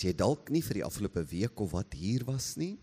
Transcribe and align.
As 0.00 0.06
jy 0.06 0.14
dalk 0.16 0.48
nie 0.48 0.62
vir 0.64 0.78
die 0.78 0.84
afgelope 0.86 1.20
week 1.28 1.60
of 1.60 1.74
wat 1.74 1.92
hier 1.92 2.22
was 2.24 2.54
nie, 2.56 2.78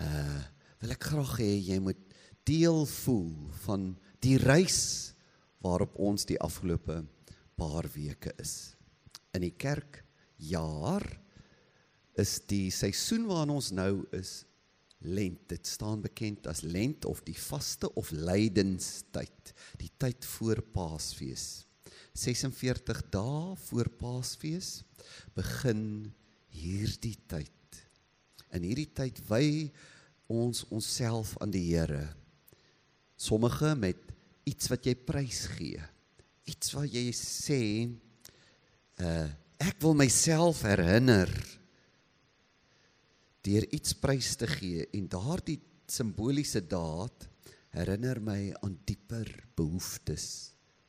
uh 0.00 0.38
wil 0.80 0.94
ek 0.94 1.04
graag 1.10 1.34
hê 1.36 1.50
jy 1.66 1.76
moet 1.84 2.00
deel 2.48 2.86
voel 2.88 3.50
van 3.66 3.84
die 4.24 4.38
reis 4.40 5.12
waarop 5.60 5.98
ons 6.00 6.24
die 6.24 6.38
afgelope 6.40 6.96
paar 7.60 7.88
weke 7.92 8.32
is. 8.40 8.72
In 9.36 9.44
die 9.44 9.52
kerk 9.52 10.00
jaar 10.40 11.04
is 12.16 12.38
die 12.48 12.72
seisoen 12.72 13.28
waarin 13.28 13.52
ons 13.58 13.68
nou 13.76 14.06
is 14.16 14.32
lent. 15.04 15.44
Dit 15.52 15.68
staan 15.68 16.00
bekend 16.04 16.48
as 16.48 16.64
lent 16.64 17.04
of 17.04 17.20
die 17.28 17.36
vaste 17.36 17.92
of 18.00 18.14
lydenstyd, 18.16 19.52
die 19.76 19.92
tyd 20.00 20.24
voor 20.38 20.64
Paasfees. 20.72 21.66
46 22.16 23.04
dae 23.12 23.56
voor 23.68 23.92
Paasfees 24.00 24.78
begin 25.36 26.12
hierdie 26.54 27.16
tyd. 27.30 27.80
In 28.54 28.66
hierdie 28.66 28.90
tyd 28.94 29.18
wy 29.28 29.70
ons 30.30 30.64
onsself 30.72 31.34
aan 31.42 31.52
die 31.54 31.64
Here. 31.72 32.08
Sommige 33.16 33.74
met 33.78 34.00
iets 34.48 34.70
wat 34.72 34.86
jy 34.86 34.94
prys 34.94 35.44
gee. 35.56 35.80
Iets 36.50 36.74
wat 36.76 36.90
jy 36.92 37.08
sê 37.16 37.62
uh 39.02 39.30
ek 39.64 39.78
wil 39.80 39.94
myself 39.96 40.64
herinner 40.66 41.30
deur 43.46 43.64
iets 43.72 43.94
prys 43.96 44.34
te 44.36 44.48
gee 44.50 44.82
en 44.98 45.06
daardie 45.08 45.56
simboliese 45.88 46.60
daad 46.68 47.28
herinner 47.74 48.20
my 48.20 48.50
aan 48.64 48.74
dieper 48.84 49.28
behoeftes 49.56 50.26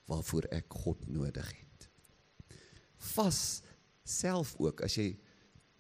waarvoor 0.10 0.50
ek 0.54 0.78
God 0.86 1.06
nodig 1.10 1.48
het. 1.50 1.88
Vas 3.16 3.62
self 4.06 4.56
ook 4.62 4.86
as 4.86 4.96
jy 4.96 5.10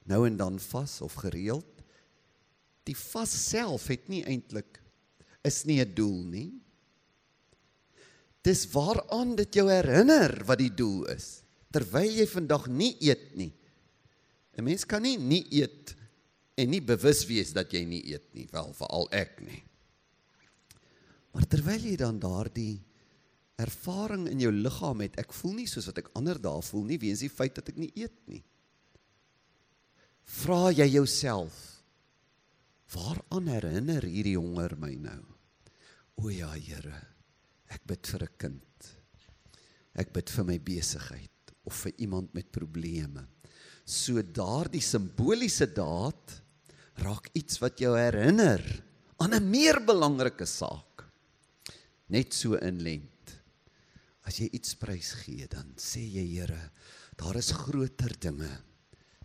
nou 0.09 0.25
en 0.27 0.37
dan 0.37 0.59
vas 0.59 0.99
of 1.05 1.13
gereeld 1.21 1.75
die 2.85 2.97
vas 2.97 3.31
self 3.49 3.87
het 3.89 4.09
nie 4.11 4.23
eintlik 4.25 4.81
is 5.45 5.63
nie 5.65 5.79
'n 5.81 5.93
doel 5.93 6.23
nie. 6.23 6.51
Dis 8.41 8.65
waaraan 8.71 9.35
dit 9.35 9.53
jou 9.53 9.69
herinner 9.69 10.43
wat 10.45 10.57
die 10.57 10.73
doel 10.73 11.05
is 11.09 11.43
terwyl 11.71 12.09
jy 12.09 12.25
vandag 12.25 12.67
nie 12.67 12.95
eet 13.01 13.35
nie. 13.35 13.53
'n 14.57 14.63
Mens 14.63 14.85
kan 14.85 15.01
nie 15.01 15.17
nie 15.17 15.45
eet 15.51 15.95
en 16.57 16.69
nie 16.69 16.81
bewus 16.81 17.25
wees 17.25 17.51
dat 17.53 17.73
jy 17.73 17.83
nie 17.83 18.13
eet 18.13 18.33
nie, 18.33 18.47
wel 18.51 18.73
veral 18.73 19.07
ek 19.11 19.41
nie. 19.41 19.63
Maar 21.33 21.47
terwyl 21.47 21.81
jy 21.83 21.95
dan 21.95 22.19
daardie 22.19 22.81
ervaring 23.61 24.27
in 24.27 24.41
jou 24.43 24.51
liggaam 24.51 25.03
het, 25.05 25.19
ek 25.21 25.33
voel 25.33 25.61
nie 25.61 25.69
soos 25.69 25.87
wat 25.89 26.01
ek 26.03 26.11
ander 26.19 26.39
dae 26.41 26.61
voel 26.65 26.83
nie 26.89 26.99
weens 26.99 27.23
die 27.23 27.31
feit 27.31 27.55
dat 27.55 27.71
ek 27.71 27.79
nie 27.79 27.91
eet 27.95 28.17
nie. 28.31 28.43
Vra 30.25 30.71
jy 30.73 30.87
jouself 30.89 31.55
waaraan 32.95 33.49
herinner 33.51 34.05
hierdie 34.07 34.37
honger 34.37 34.75
my 34.79 34.93
nou? 34.99 35.21
O 36.21 36.31
ja, 36.31 36.51
Here, 36.55 36.95
ek 37.69 37.83
bid 37.87 38.07
vir 38.07 38.23
'n 38.23 38.37
kind. 38.37 38.89
Ek 39.95 40.11
bid 40.13 40.29
vir 40.29 40.45
my 40.45 40.57
besigheid 40.59 41.53
of 41.65 41.73
vir 41.83 41.93
iemand 41.97 42.33
met 42.33 42.51
probleme. 42.51 43.27
So 43.85 44.21
daardie 44.21 44.81
simboliese 44.81 45.67
daad 45.67 46.41
raak 47.03 47.29
iets 47.33 47.59
wat 47.61 47.79
jou 47.79 47.95
herinner 47.95 48.61
aan 49.19 49.33
'n 49.33 49.49
meer 49.49 49.79
belangrike 49.79 50.45
saak. 50.45 51.05
Net 52.09 52.33
so 52.33 52.55
in 52.55 52.79
lent. 52.83 53.14
As 54.25 54.39
jy 54.41 54.49
iets 54.57 54.73
prys 54.81 55.13
gee, 55.21 55.45
dan 55.49 55.75
sê 55.77 56.01
jy 56.01 56.25
Here, 56.35 56.59
daar 57.19 57.37
is 57.39 57.53
groter 57.55 58.13
dinge 58.19 58.51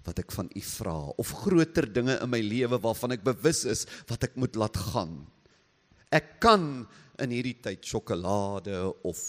wat 0.07 0.23
ek 0.23 0.33
van 0.33 0.49
U 0.57 0.63
vra 0.65 0.97
of 1.21 1.33
groter 1.43 1.85
dinge 1.93 2.15
in 2.23 2.31
my 2.33 2.41
lewe 2.41 2.79
waarvan 2.81 3.17
ek 3.17 3.25
bewus 3.27 3.67
is 3.69 3.85
wat 4.09 4.25
ek 4.29 4.39
moet 4.41 4.57
laat 4.57 4.79
gaan. 4.93 5.13
Ek 6.09 6.39
kan 6.43 6.87
in 7.21 7.35
hierdie 7.35 7.59
tyd 7.63 7.85
sjokolade 7.85 8.79
of 9.07 9.21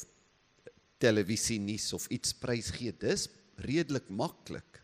televisie 1.01 1.59
nuus 1.59 1.91
of 1.97 2.07
iets 2.13 2.33
prys 2.37 2.71
gee. 2.75 2.93
Dis 2.95 3.27
redelik 3.61 4.07
maklik. 4.09 4.79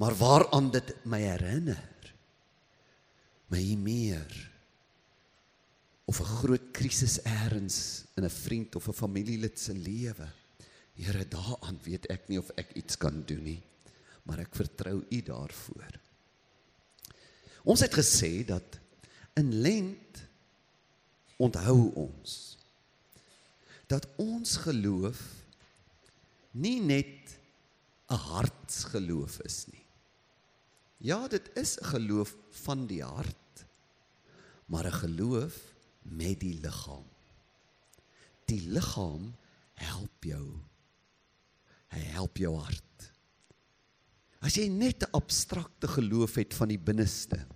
Maar 0.00 0.16
waaraan 0.18 0.70
dit 0.74 0.92
my 1.08 1.20
herinner? 1.22 1.86
My 3.50 3.62
meer 3.78 4.49
of 6.10 6.18
'n 6.20 6.34
groot 6.42 6.66
krisis 6.72 7.20
eers 7.22 8.04
in 8.16 8.24
'n 8.24 8.30
vriend 8.30 8.74
of 8.74 8.88
'n 8.88 9.00
familielid 9.02 9.58
se 9.58 9.74
lewe. 9.74 10.28
Here, 10.94 11.28
daaraan 11.28 11.78
weet 11.82 12.06
ek 12.06 12.28
nie 12.28 12.38
of 12.38 12.50
ek 12.56 12.72
iets 12.74 12.96
kan 12.96 13.22
doen 13.26 13.42
nie, 13.42 13.62
maar 14.22 14.38
ek 14.38 14.54
vertrou 14.54 15.04
U 15.08 15.22
daarvoor. 15.22 16.00
Ons 17.64 17.80
het 17.80 17.94
gesê 17.94 18.44
dat 18.44 18.80
in 19.34 19.60
lent 19.60 20.26
onthou 21.36 21.92
ons 21.94 22.58
dat 23.86 24.06
ons 24.16 24.56
geloof 24.56 25.20
nie 26.50 26.80
net 26.80 27.38
'n 28.10 28.14
hartsgeloof 28.14 29.40
is 29.40 29.66
nie. 29.66 29.86
Ja, 30.98 31.28
dit 31.28 31.50
is 31.56 31.78
'n 31.78 31.84
geloof 31.84 32.36
van 32.50 32.86
die 32.86 33.02
hart, 33.02 33.66
maar 34.66 34.86
'n 34.86 35.00
geloof 35.06 35.69
met 36.02 36.40
die 36.40 36.56
liggaam. 36.60 37.06
Die 38.50 38.62
liggaam 38.68 39.30
help 39.80 40.24
jou. 40.24 40.44
Hy 41.90 42.02
help 42.14 42.38
jou 42.38 42.54
hart. 42.56 42.86
As 44.40 44.56
jy 44.56 44.68
net 44.68 45.04
'n 45.04 45.12
abstrakte 45.12 45.88
geloof 45.88 46.34
het 46.34 46.54
van 46.54 46.68
die 46.68 46.78
binneste, 46.78 47.46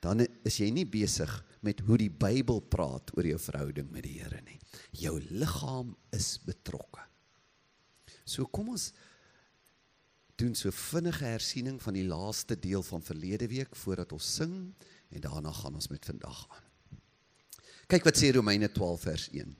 dan 0.00 0.20
is 0.44 0.58
jy 0.58 0.70
nie 0.70 0.86
besig 0.86 1.44
met 1.60 1.80
hoe 1.80 1.98
die 1.98 2.10
Bybel 2.10 2.60
praat 2.60 3.10
oor 3.16 3.26
jou 3.26 3.38
verhouding 3.38 3.90
met 3.90 4.02
die 4.02 4.20
Here 4.20 4.40
nie. 4.40 4.58
Jou 4.92 5.18
liggaam 5.20 5.96
is 6.12 6.38
betrokke. 6.38 7.02
So 8.24 8.46
kom 8.46 8.68
ons 8.68 8.92
doen 10.38 10.54
so 10.54 10.70
vinnige 10.70 11.24
hersiening 11.24 11.80
van 11.82 11.94
die 11.94 12.06
laaste 12.06 12.54
deel 12.54 12.82
van 12.86 13.02
verlede 13.02 13.48
week 13.50 13.74
voordat 13.74 14.12
ons 14.12 14.34
sing 14.38 14.54
en 15.10 15.20
daarna 15.24 15.52
gaan 15.52 15.74
ons 15.74 15.90
met 15.90 16.04
vandag 16.04 16.46
aan. 16.48 16.67
Kyk 17.88 18.04
wat 18.04 18.18
sê 18.20 18.28
Romeine 18.36 18.68
12 18.68 19.04
vers 19.08 19.22
1. 19.32 19.52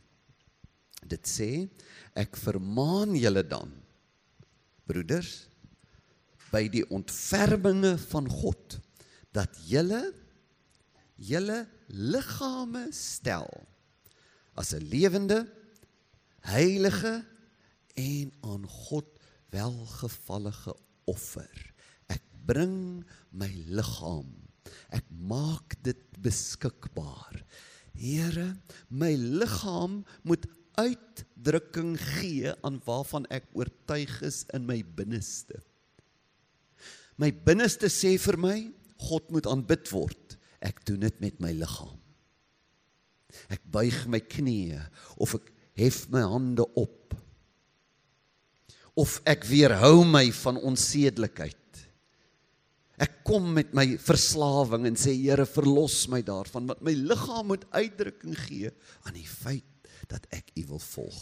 Dit 1.08 1.28
sê 1.30 1.64
ek 2.12 2.36
vermaan 2.36 3.14
julle 3.16 3.40
dan 3.48 3.70
broeders 4.88 5.46
by 6.50 6.66
die 6.68 6.82
ontferminge 6.92 7.94
van 8.10 8.28
God 8.28 8.76
dat 9.32 9.56
julle 9.68 10.02
julle 11.16 11.62
liggame 11.88 12.84
stel 12.92 13.48
as 14.60 14.74
'n 14.76 14.84
lewende 14.92 15.46
heilige 16.52 17.24
en 17.96 18.28
aan 18.44 18.68
God 18.68 19.08
welgevallige 19.56 20.76
offer. 21.08 21.72
Ek 22.12 22.22
bring 22.44 23.04
my 23.32 23.48
liggaam. 23.72 24.28
Ek 24.92 25.04
maak 25.08 25.80
dit 25.82 26.00
beskikbaar. 26.20 27.40
Here, 27.98 28.52
my 28.88 29.10
liggaam 29.18 30.04
moet 30.22 30.46
uitdrukking 30.78 31.96
gee 31.98 32.52
aan 32.62 32.78
waarvan 32.86 33.26
ek 33.34 33.48
oortuig 33.58 34.20
is 34.26 34.44
in 34.54 34.68
my 34.68 34.78
binneste. 34.82 35.58
My 37.18 37.32
binneste 37.34 37.90
sê 37.90 38.14
vir 38.22 38.38
my, 38.38 38.56
God 39.08 39.30
moet 39.34 39.48
aanbid 39.50 39.90
word. 39.90 40.36
Ek 40.62 40.84
doen 40.86 41.02
dit 41.02 41.22
met 41.22 41.40
my 41.42 41.50
liggaam. 41.54 41.98
Ek 43.52 43.62
buig 43.70 44.04
my 44.10 44.20
knieë 44.22 44.80
of 45.20 45.34
ek 45.38 45.50
hef 45.78 46.04
my 46.14 46.22
hande 46.26 46.64
op. 46.78 47.14
Of 48.98 49.18
ek 49.28 49.46
weerhou 49.46 50.02
my 50.06 50.26
van 50.40 50.58
onsedelikheid. 50.70 51.67
Ek 52.98 53.20
kom 53.26 53.52
met 53.54 53.70
my 53.76 53.86
verslawing 54.02 54.88
en 54.88 54.98
sê 54.98 55.14
Here 55.14 55.46
verlos 55.46 56.00
my 56.10 56.20
daarvan 56.26 56.66
want 56.70 56.82
my 56.82 56.94
liggaam 56.96 57.52
moet 57.52 57.66
uitdrukking 57.70 58.36
gee 58.46 58.72
aan 59.06 59.18
die 59.18 59.28
feit 59.28 59.90
dat 60.10 60.24
ek 60.34 60.50
U 60.58 60.64
wil 60.72 60.82
volg. 60.82 61.18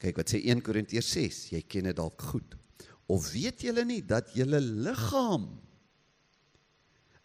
Kyk 0.00 0.22
wat 0.22 0.32
sê 0.32 0.40
1 0.48 0.62
Korintiërs 0.64 1.10
6, 1.12 1.40
jy 1.54 1.60
ken 1.68 1.90
dit 1.90 1.98
dalk 1.98 2.22
goed. 2.32 2.56
Of 3.10 3.28
weet 3.34 3.66
julle 3.66 3.84
nie 3.84 4.00
dat 4.06 4.32
julle 4.34 4.60
liggaam 4.60 5.50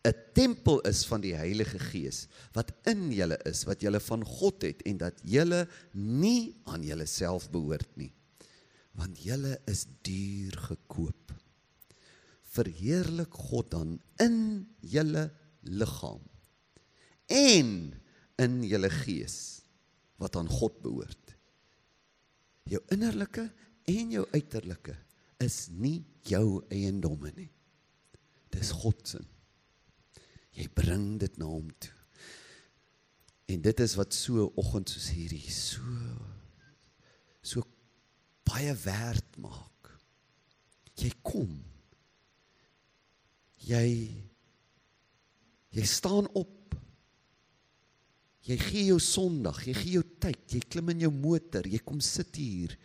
'n 0.05 0.13
tempel 0.37 0.81
is 0.85 1.01
van 1.09 1.21
die 1.21 1.33
Heilige 1.33 1.79
Gees 1.79 2.27
wat 2.53 2.69
in 2.85 3.09
julle 3.09 3.39
is, 3.49 3.63
wat 3.65 3.81
julle 3.81 3.99
van 3.99 4.21
God 4.21 4.61
het 4.61 4.83
en 4.85 4.99
dat 5.01 5.17
julle 5.23 5.65
nie 5.93 6.53
aan 6.69 6.83
julleself 6.85 7.49
behoort 7.49 7.89
nie. 7.97 8.11
Want 8.93 9.17
julle 9.17 9.57
is 9.65 9.87
duur 10.05 10.53
gekoop 10.69 11.33
verheerlik 12.55 13.33
God 13.49 13.71
dan 13.73 13.97
in 14.23 14.39
julle 14.79 15.27
liggaam 15.65 16.23
en 17.31 17.69
in 18.41 18.57
julle 18.67 18.91
gees 18.91 19.37
wat 20.21 20.35
aan 20.39 20.49
God 20.49 20.77
behoort. 20.83 21.33
Jou 22.69 22.81
innerlike 22.93 23.49
en 23.91 24.13
jou 24.13 24.23
uiterlike 24.33 24.95
is 25.43 25.65
nie 25.69 25.99
jou 26.25 26.63
eiendomme 26.73 27.31
nie. 27.35 27.49
Dis 28.53 28.71
God 28.71 29.01
se. 29.07 29.19
Jy 30.55 30.69
bring 30.71 31.17
dit 31.19 31.37
na 31.41 31.49
hom 31.49 31.67
toe. 31.83 31.91
En 33.51 33.61
dit 33.61 33.83
is 33.83 33.93
wat 33.99 34.15
so 34.15 34.47
oggend 34.57 34.89
soos 34.89 35.11
hierdie 35.13 35.43
so 35.53 35.83
so 37.45 37.61
baie 38.47 38.73
werd 38.85 39.37
maak. 39.37 39.91
Jy 40.97 41.11
kom. 41.21 41.51
Jy 43.65 43.87
jy 45.75 45.83
staan 45.89 46.29
op. 46.37 46.51
Jy 48.45 48.55
gee 48.61 48.83
jou 48.91 48.99
Sondag, 49.01 49.63
jy 49.65 49.73
gee 49.73 49.95
jou 49.97 50.05
tyd, 50.21 50.43
jy 50.53 50.61
klim 50.69 50.91
in 50.93 51.07
jou 51.07 51.11
motor, 51.11 51.65
jy 51.65 51.81
kom 51.83 51.97
sit 51.99 52.37
hier. 52.37 52.75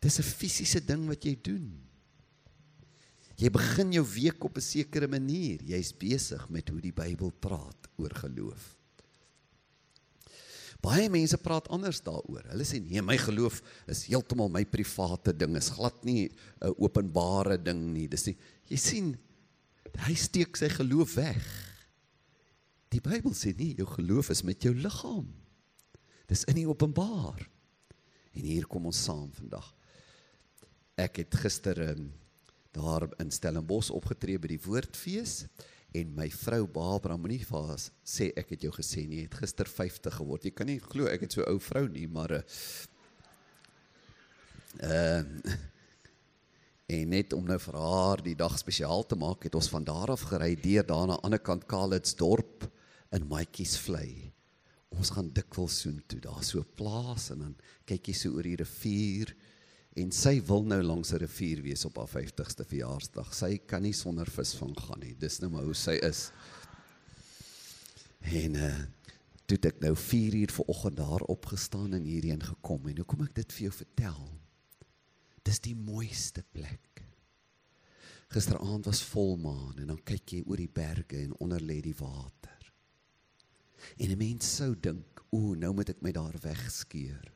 Dis 0.00 0.18
'n 0.18 0.24
fisiese 0.24 0.80
ding 0.80 1.06
wat 1.08 1.24
jy 1.24 1.36
doen. 1.36 1.84
Jy 3.36 3.50
begin 3.50 3.92
jou 3.92 4.04
week 4.04 4.44
op 4.44 4.56
'n 4.56 4.60
sekere 4.60 5.06
manier. 5.06 5.60
Jy's 5.62 5.92
besig 5.92 6.48
met 6.50 6.68
hoe 6.68 6.80
die 6.80 6.92
Bybel 6.92 7.30
praat 7.30 7.88
oor 7.96 8.10
geloof. 8.10 8.76
Baie 10.80 11.08
mense 11.08 11.36
praat 11.38 11.68
anders 11.68 12.00
daaroor. 12.00 12.44
Hulle 12.50 12.64
sê 12.64 12.80
nee, 12.80 13.00
my 13.02 13.16
geloof 13.16 13.62
is 13.88 14.04
heeltemal 14.04 14.48
my 14.48 14.64
private 14.64 15.32
ding. 15.32 15.56
Is 15.56 15.70
glad 15.70 16.04
nie 16.04 16.30
'n 16.60 16.74
openbare 16.78 17.62
ding 17.62 17.92
nie. 17.92 18.08
Dis 18.08 18.26
nie 18.26 18.36
jy 18.68 18.76
sien 18.76 19.14
hy 20.02 20.14
steek 20.18 20.58
sy 20.58 20.68
geloof 20.72 21.14
weg. 21.18 21.44
Die 22.94 23.02
Bybel 23.02 23.34
sê 23.34 23.54
nie 23.58 23.72
jou 23.78 23.86
geloof 23.90 24.30
is 24.34 24.44
met 24.46 24.62
jou 24.62 24.74
liggaam. 24.74 25.26
Dis 26.30 26.44
in 26.50 26.60
die 26.60 26.68
openbaar. 26.68 27.42
En 28.34 28.46
hier 28.46 28.66
kom 28.70 28.86
ons 28.90 29.04
saam 29.06 29.30
vandag. 29.36 29.66
Ek 30.98 31.22
het 31.22 31.34
gister 31.42 31.78
um, 31.90 32.08
daar 32.74 33.08
in 33.22 33.30
Stellenbosch 33.34 33.92
opgetree 33.94 34.38
by 34.38 34.54
die 34.54 34.62
Woordfees 34.62 35.44
en 35.94 36.10
my 36.16 36.26
vrou 36.34 36.64
Barbara 36.70 37.16
moenie 37.18 37.44
vir 37.46 37.68
haar 37.68 37.82
sê 38.02 38.32
ek 38.38 38.54
het 38.54 38.64
jou 38.66 38.72
gesê 38.74 39.04
nie, 39.06 39.22
het 39.26 39.36
gister 39.38 39.68
50 39.70 40.16
geword. 40.18 40.46
Jy 40.46 40.54
kan 40.54 40.70
nie 40.70 40.80
glo 40.82 41.06
ek 41.10 41.26
het 41.26 41.36
so 41.36 41.46
ou 41.46 41.60
vrou 41.62 41.86
nie, 41.90 42.08
maar 42.10 42.40
uh 42.40 42.42
uh 44.82 45.22
en 46.86 47.08
net 47.08 47.32
om 47.32 47.46
nou 47.48 47.58
vir 47.58 47.78
haar 47.80 48.22
die 48.24 48.36
dag 48.36 48.58
spesiaal 48.60 49.06
te 49.08 49.16
maak, 49.16 49.46
het 49.46 49.54
ons 49.56 49.70
van 49.72 49.84
daar 49.84 50.12
af 50.12 50.26
gery 50.28 50.52
deur 50.60 50.84
daar 50.86 51.06
na 51.08 51.18
ander 51.24 51.40
kant 51.40 51.64
Kalitsdorp 51.70 52.66
in 53.14 53.28
Maatjies 53.30 53.78
vlei. 53.80 54.32
Ons 54.94 55.10
gaan 55.14 55.32
dikwels 55.34 55.80
soen 55.82 56.02
toe, 56.06 56.20
daar 56.20 56.44
so 56.44 56.60
'n 56.60 56.74
plaas 56.76 57.30
en 57.30 57.38
dan 57.38 57.54
kyk 57.86 58.08
jy 58.08 58.14
so 58.14 58.28
oor 58.36 58.42
die 58.42 58.56
rivier 58.56 59.34
en 59.96 60.10
sy 60.10 60.40
wil 60.40 60.62
nou 60.64 60.82
langs 60.82 61.12
'n 61.12 61.18
rivier 61.18 61.62
wees 61.62 61.84
op 61.84 61.96
haar 61.96 62.08
50ste 62.08 62.64
verjaarsdag. 62.64 63.34
Sy 63.34 63.58
kan 63.66 63.82
nie 63.82 63.92
sonder 63.92 64.26
visvang 64.26 64.76
gaan 64.76 65.00
nie. 65.00 65.14
Dis 65.14 65.40
nou 65.40 65.50
maar 65.50 65.64
hoe 65.64 65.74
sy 65.74 65.98
is. 66.02 66.30
En 68.20 68.54
uh 68.54 68.86
toe 69.46 69.58
ek 69.62 69.80
nou 69.80 69.94
4 69.96 70.34
uur 70.34 70.50
vanoggend 70.50 70.96
daar 70.96 71.20
opgestaan 71.20 71.92
en 71.92 72.02
hierheen 72.02 72.42
gekom 72.42 72.88
en 72.88 72.96
hoekom 72.96 73.22
ek 73.22 73.34
dit 73.34 73.52
vir 73.52 73.62
jou 73.62 73.72
vertel? 73.72 74.43
Dis 75.44 75.60
die 75.60 75.76
mooiste 75.76 76.42
plek. 76.52 77.02
Gisteraand 78.32 78.88
was 78.88 79.02
volmaan 79.12 79.78
en 79.78 79.92
dan 79.92 80.00
kyk 80.02 80.32
jy 80.32 80.40
oor 80.48 80.58
die 80.58 80.72
berge 80.72 81.20
en 81.20 81.36
onder 81.44 81.62
lê 81.62 81.80
die 81.84 81.96
water. 81.98 82.72
En 84.00 84.10
'n 84.10 84.18
mens 84.18 84.56
sou 84.56 84.74
dink, 84.74 85.20
o, 85.30 85.54
nou 85.54 85.72
moet 85.74 85.88
ek 85.88 86.02
my 86.02 86.12
daar 86.12 86.38
wegskeer. 86.40 87.32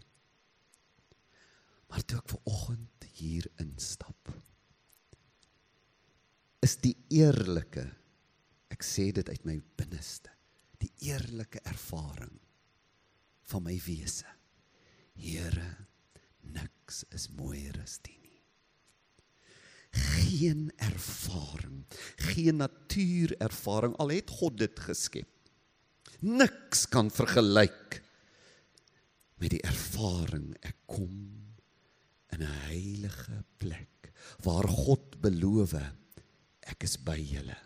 Maar 1.89 2.05
toe 2.05 2.19
ek 2.19 2.29
ver 2.29 2.41
oggend 2.45 3.05
hier 3.13 3.47
instap, 3.61 4.33
is 6.61 6.77
die 6.77 6.97
eerlike 7.11 7.85
ek 8.69 8.83
sê 8.83 9.13
dit 9.13 9.29
uit 9.29 9.45
my 9.45 9.57
binneste, 9.77 10.31
die 10.79 10.93
eerlike 11.11 11.61
ervaring 11.65 12.39
van 13.51 13.63
my 13.63 13.77
wese. 13.87 14.27
Here, 15.19 15.77
niks 16.89 17.05
is 17.13 17.29
mooier 17.37 17.77
as 17.83 17.99
dit 18.01 18.17
nie. 18.17 18.41
Geen 19.93 20.71
ervaring, 20.81 21.85
geen 22.33 22.63
natuurervaring 22.63 23.97
al 24.01 24.15
het 24.15 24.31
God 24.31 24.57
dit 24.57 24.81
geskep. 24.81 25.29
Niks 26.25 26.87
kan 26.89 27.11
vergelyk 27.13 28.01
met 29.39 29.53
die 29.53 29.63
ervaring 29.69 30.55
ek 30.65 30.77
kom 30.89 31.13
in 32.33 32.41
'n 32.41 32.57
heilige 32.73 33.45
plek 33.59 34.11
waar 34.43 34.69
God 34.69 35.21
beloof 35.21 35.75
ek 35.77 36.83
is 36.83 36.97
by 36.97 37.21
julle. 37.21 37.57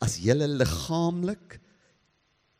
As 0.00 0.18
julle 0.18 0.46
liggaamlik 0.46 1.60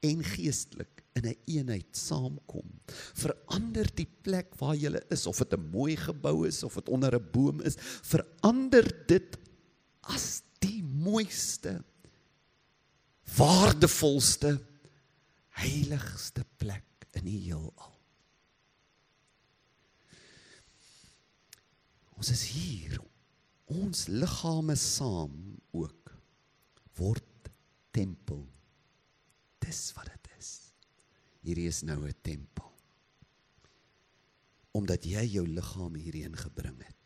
en 0.02 0.22
geestelik 0.22 0.99
in 1.20 1.28
'n 1.28 1.36
een 1.46 1.56
eenheid 1.56 1.96
saamkom, 1.96 2.66
verander 3.14 3.88
die 3.94 4.08
plek 4.22 4.54
waar 4.58 4.76
julle 4.76 5.02
is 5.10 5.26
of 5.26 5.38
dit 5.38 5.52
'n 5.52 5.70
mooi 5.70 5.96
gebou 5.96 6.46
is 6.46 6.62
of 6.62 6.74
dit 6.74 6.88
onder 6.88 7.14
'n 7.14 7.30
boom 7.32 7.60
is, 7.60 7.76
verander 8.02 9.06
dit 9.06 9.38
as 10.00 10.42
die 10.58 10.82
mooiste 10.82 11.84
waardevolste 13.36 14.60
heiligste 15.48 16.44
plek 16.56 17.06
in 17.12 17.24
die 17.24 17.38
heelal. 17.38 17.92
Ons 22.16 22.30
is 22.30 22.44
hier. 22.52 22.98
Ons 23.70 24.06
liggame 24.06 24.76
saam 24.76 25.60
ook 25.70 26.12
word 26.98 27.50
tempel. 27.90 28.44
Dis 29.58 29.92
wat 29.94 30.06
is. 30.06 30.19
Hierdie 31.40 31.68
is 31.68 31.82
nou 31.82 32.06
'n 32.06 32.14
tempel. 32.22 32.70
Omdat 34.72 35.04
jy 35.04 35.24
jou 35.26 35.46
liggaam 35.46 35.94
hierheen 35.94 36.36
gebring 36.36 36.78
het. 36.84 37.00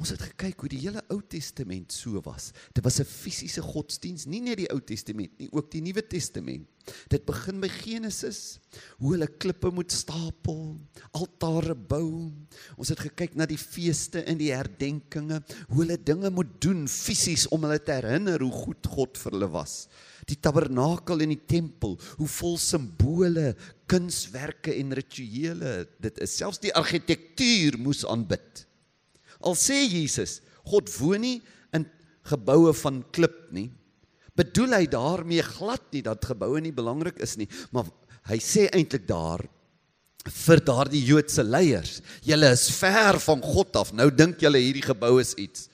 Ons 0.00 0.12
het 0.14 0.22
gekyk 0.30 0.64
hoe 0.64 0.70
die 0.72 0.80
hele 0.82 1.02
Ou 1.12 1.20
Testament 1.30 1.92
so 1.94 2.20
was. 2.26 2.50
Dit 2.74 2.84
was 2.84 3.00
'n 3.00 3.04
fisiese 3.04 3.62
godsdiens, 3.62 4.26
nie 4.26 4.40
net 4.40 4.58
die 4.58 4.70
Ou 4.70 4.80
Testament 4.80 5.38
nie, 5.38 5.48
ook 5.52 5.70
die 5.70 5.80
Nuwe 5.80 6.02
Testament. 6.06 6.68
Dit 7.08 7.24
begin 7.26 7.60
by 7.60 7.68
Genesis, 7.68 8.58
hoe 8.98 9.12
hulle 9.12 9.26
klippe 9.26 9.70
moet 9.70 9.92
stapel, 9.92 10.80
altare 11.12 11.74
bou. 11.74 12.32
Ons 12.76 12.88
het 12.88 12.98
gekyk 12.98 13.36
na 13.36 13.46
die 13.46 13.58
feeste 13.58 14.24
en 14.24 14.38
die 14.38 14.52
herdenkinge, 14.52 15.42
hoe 15.68 15.84
hulle 15.84 16.02
dinge 16.02 16.30
moet 16.30 16.60
doen 16.60 16.88
fisies 16.88 17.46
om 17.48 17.62
hulle 17.62 17.78
te 17.78 17.92
herinner 17.92 18.40
hoe 18.40 18.52
goed 18.52 18.86
God 18.86 19.18
vir 19.18 19.32
hulle 19.32 19.50
was. 19.50 19.88
Die 20.30 20.38
tabernakel 20.38 21.24
en 21.24 21.32
die 21.34 21.42
tempel, 21.50 21.96
hoe 22.20 22.28
vol 22.30 22.56
simbole, 22.60 23.50
kunswerke 23.90 24.74
en 24.78 24.94
rituele 24.94 25.74
dit 26.02 26.20
is. 26.22 26.36
Selfs 26.38 26.62
die 26.62 26.74
argitektuur 26.78 27.78
moes 27.82 28.04
aanbid. 28.06 28.64
Al 29.42 29.56
sê 29.58 29.82
Jesus, 29.82 30.38
God 30.68 30.90
woon 31.00 31.24
nie 31.24 31.36
in 31.74 31.88
geboue 32.30 32.74
van 32.82 33.02
klip 33.14 33.48
nie. 33.56 33.70
Bedoel 34.38 34.76
hy 34.78 34.84
daarmee 34.92 35.44
glad 35.44 35.88
nie 35.94 36.04
dat 36.06 36.28
geboue 36.30 36.60
nie 36.62 36.74
belangrik 36.74 37.18
is 37.24 37.34
nie, 37.40 37.48
maar 37.74 37.88
hy 38.30 38.38
sê 38.44 38.68
eintlik 38.70 39.08
daar 39.08 39.42
vir 40.28 40.60
daardie 40.60 41.00
Joodse 41.00 41.42
leiers, 41.42 42.00
julle 42.22 42.50
is 42.52 42.66
ver 42.76 43.18
van 43.24 43.40
God 43.42 43.78
af. 43.80 43.94
Nou 43.96 44.10
dink 44.12 44.42
julle 44.44 44.60
hierdie 44.60 44.84
gebou 44.84 45.14
is 45.20 45.32
iets. 45.40 45.70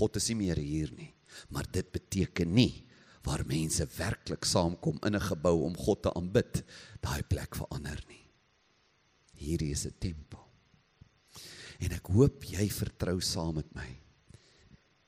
God 0.00 0.16
is 0.16 0.30
nie 0.32 0.38
meer 0.46 0.58
hier 0.60 0.88
nie. 0.96 1.10
Maar 1.52 1.68
dit 1.68 1.88
beteken 1.92 2.48
nie 2.56 2.72
waar 3.22 3.44
mense 3.46 3.86
werklik 3.96 4.44
saamkom 4.44 4.98
in 5.06 5.14
'n 5.14 5.28
gebou 5.30 5.62
om 5.62 5.76
God 5.76 6.02
te 6.02 6.14
aanbid, 6.14 6.64
daai 7.00 7.22
plek 7.22 7.54
verander 7.54 8.02
nie. 8.08 8.26
Hierdie 9.34 9.70
is 9.70 9.86
'n 9.86 9.94
tempel. 9.98 10.44
En 11.78 11.92
ek 11.92 12.06
hoop 12.06 12.44
jy 12.44 12.68
vertrou 12.70 13.20
saam 13.20 13.54
met 13.54 13.74
my 13.74 14.02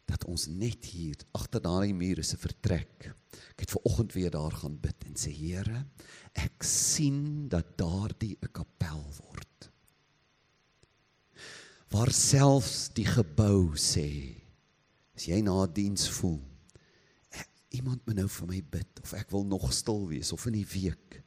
dat 0.04 0.24
ons 0.24 0.46
net 0.46 0.84
hier 0.84 1.16
agter 1.32 1.62
daai 1.64 1.92
muur 1.92 2.18
is 2.18 2.34
'n 2.34 2.42
vertrek. 2.42 3.14
Ek 3.50 3.60
het 3.60 3.70
ver 3.70 3.84
oggend 3.84 4.12
weer 4.12 4.30
daar 4.30 4.52
gaan 4.52 4.76
bid 4.80 5.04
en 5.06 5.14
sê 5.14 5.32
Here, 5.32 5.86
ek 6.34 6.62
sien 6.62 7.48
dat 7.48 7.78
daardie 7.78 8.36
'n 8.42 8.52
kapel 8.52 9.02
word. 9.22 9.70
Waar 11.90 12.12
selfs 12.12 12.90
die 12.94 13.06
gebou 13.06 13.74
sê 13.76 14.36
as 15.16 15.26
jy 15.26 15.40
na 15.40 15.66
diens 15.66 16.08
voel, 16.08 16.42
iemand 17.74 18.06
moet 18.06 18.16
nou 18.22 18.28
vir 18.28 18.48
my 18.50 18.60
bid 18.76 19.02
of 19.02 19.12
ek 19.18 19.30
wil 19.34 19.44
nog 19.44 19.68
stil 19.74 20.06
wees 20.08 20.32
of 20.32 20.46
in 20.46 20.58
die 20.60 20.68
week 20.72 21.24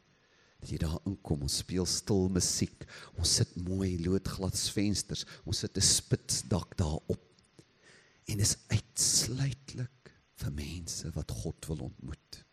Dat 0.57 0.71
jy 0.73 0.79
daar 0.81 1.03
inkom, 1.05 1.43
ons 1.45 1.59
speel 1.61 1.85
stil 1.85 2.31
musiek. 2.33 2.85
Ons 3.15 3.35
sit 3.39 3.53
mooi 3.61 3.93
loodglad 4.01 4.57
vensters. 4.73 5.25
Ons 5.45 5.61
sit 5.63 5.77
'n 5.77 5.85
spitsdak 5.85 6.75
daarop. 6.77 7.23
En 8.25 8.39
is 8.39 8.57
uitsluitlik 8.67 10.11
vir 10.35 10.51
mense 10.51 11.11
wat 11.13 11.31
God 11.31 11.65
wil 11.67 11.79
ontmoet. 11.89 12.43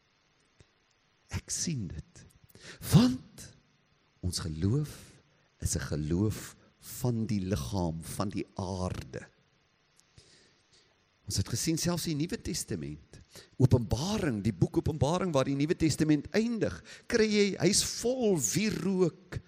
Ek 1.30 1.50
sien 1.50 1.88
dit. 1.88 2.26
Want 2.92 3.48
ons 4.20 4.38
geloof 4.38 4.92
is 5.60 5.76
'n 5.76 5.88
geloof 5.88 6.56
van 7.00 7.26
die 7.26 7.40
liggaam, 7.40 8.02
van 8.02 8.28
die 8.28 8.46
aarde. 8.54 9.26
Ons 11.24 11.36
het 11.36 11.48
gesien 11.48 11.78
selfs 11.78 12.04
die 12.04 12.14
Nuwe 12.14 12.40
Testament. 12.40 13.13
Openbaring, 13.56 14.42
die 14.42 14.52
boek 14.52 14.78
Openbaring 14.78 15.32
waar 15.34 15.44
die 15.44 15.56
Nuwe 15.58 15.76
Testament 15.78 16.26
eindig, 16.34 16.74
kry 17.06 17.26
jy 17.26 17.46
hy's 17.60 17.82
vol 18.00 18.38
wierook, 18.38 19.38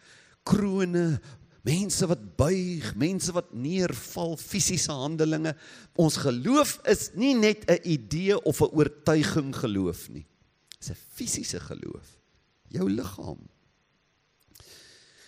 krone, 0.47 1.21
mense 1.67 2.07
wat 2.07 2.23
buig, 2.39 2.93
mense 2.99 3.35
wat 3.35 3.51
neerval, 3.55 4.37
fisiese 4.39 4.95
handelinge. 4.95 5.57
Ons 5.99 6.21
geloof 6.23 6.79
is 6.87 7.11
nie 7.15 7.35
net 7.35 7.67
'n 7.67 7.83
idee 7.83 8.39
of 8.45 8.63
'n 8.63 8.71
oortuiging 8.71 9.55
geloof 9.55 10.09
nie. 10.09 10.27
Dis 10.79 10.91
'n 10.91 11.03
fisiese 11.15 11.61
geloof. 11.61 12.19
Jou 12.69 12.89
liggaam. 12.89 13.43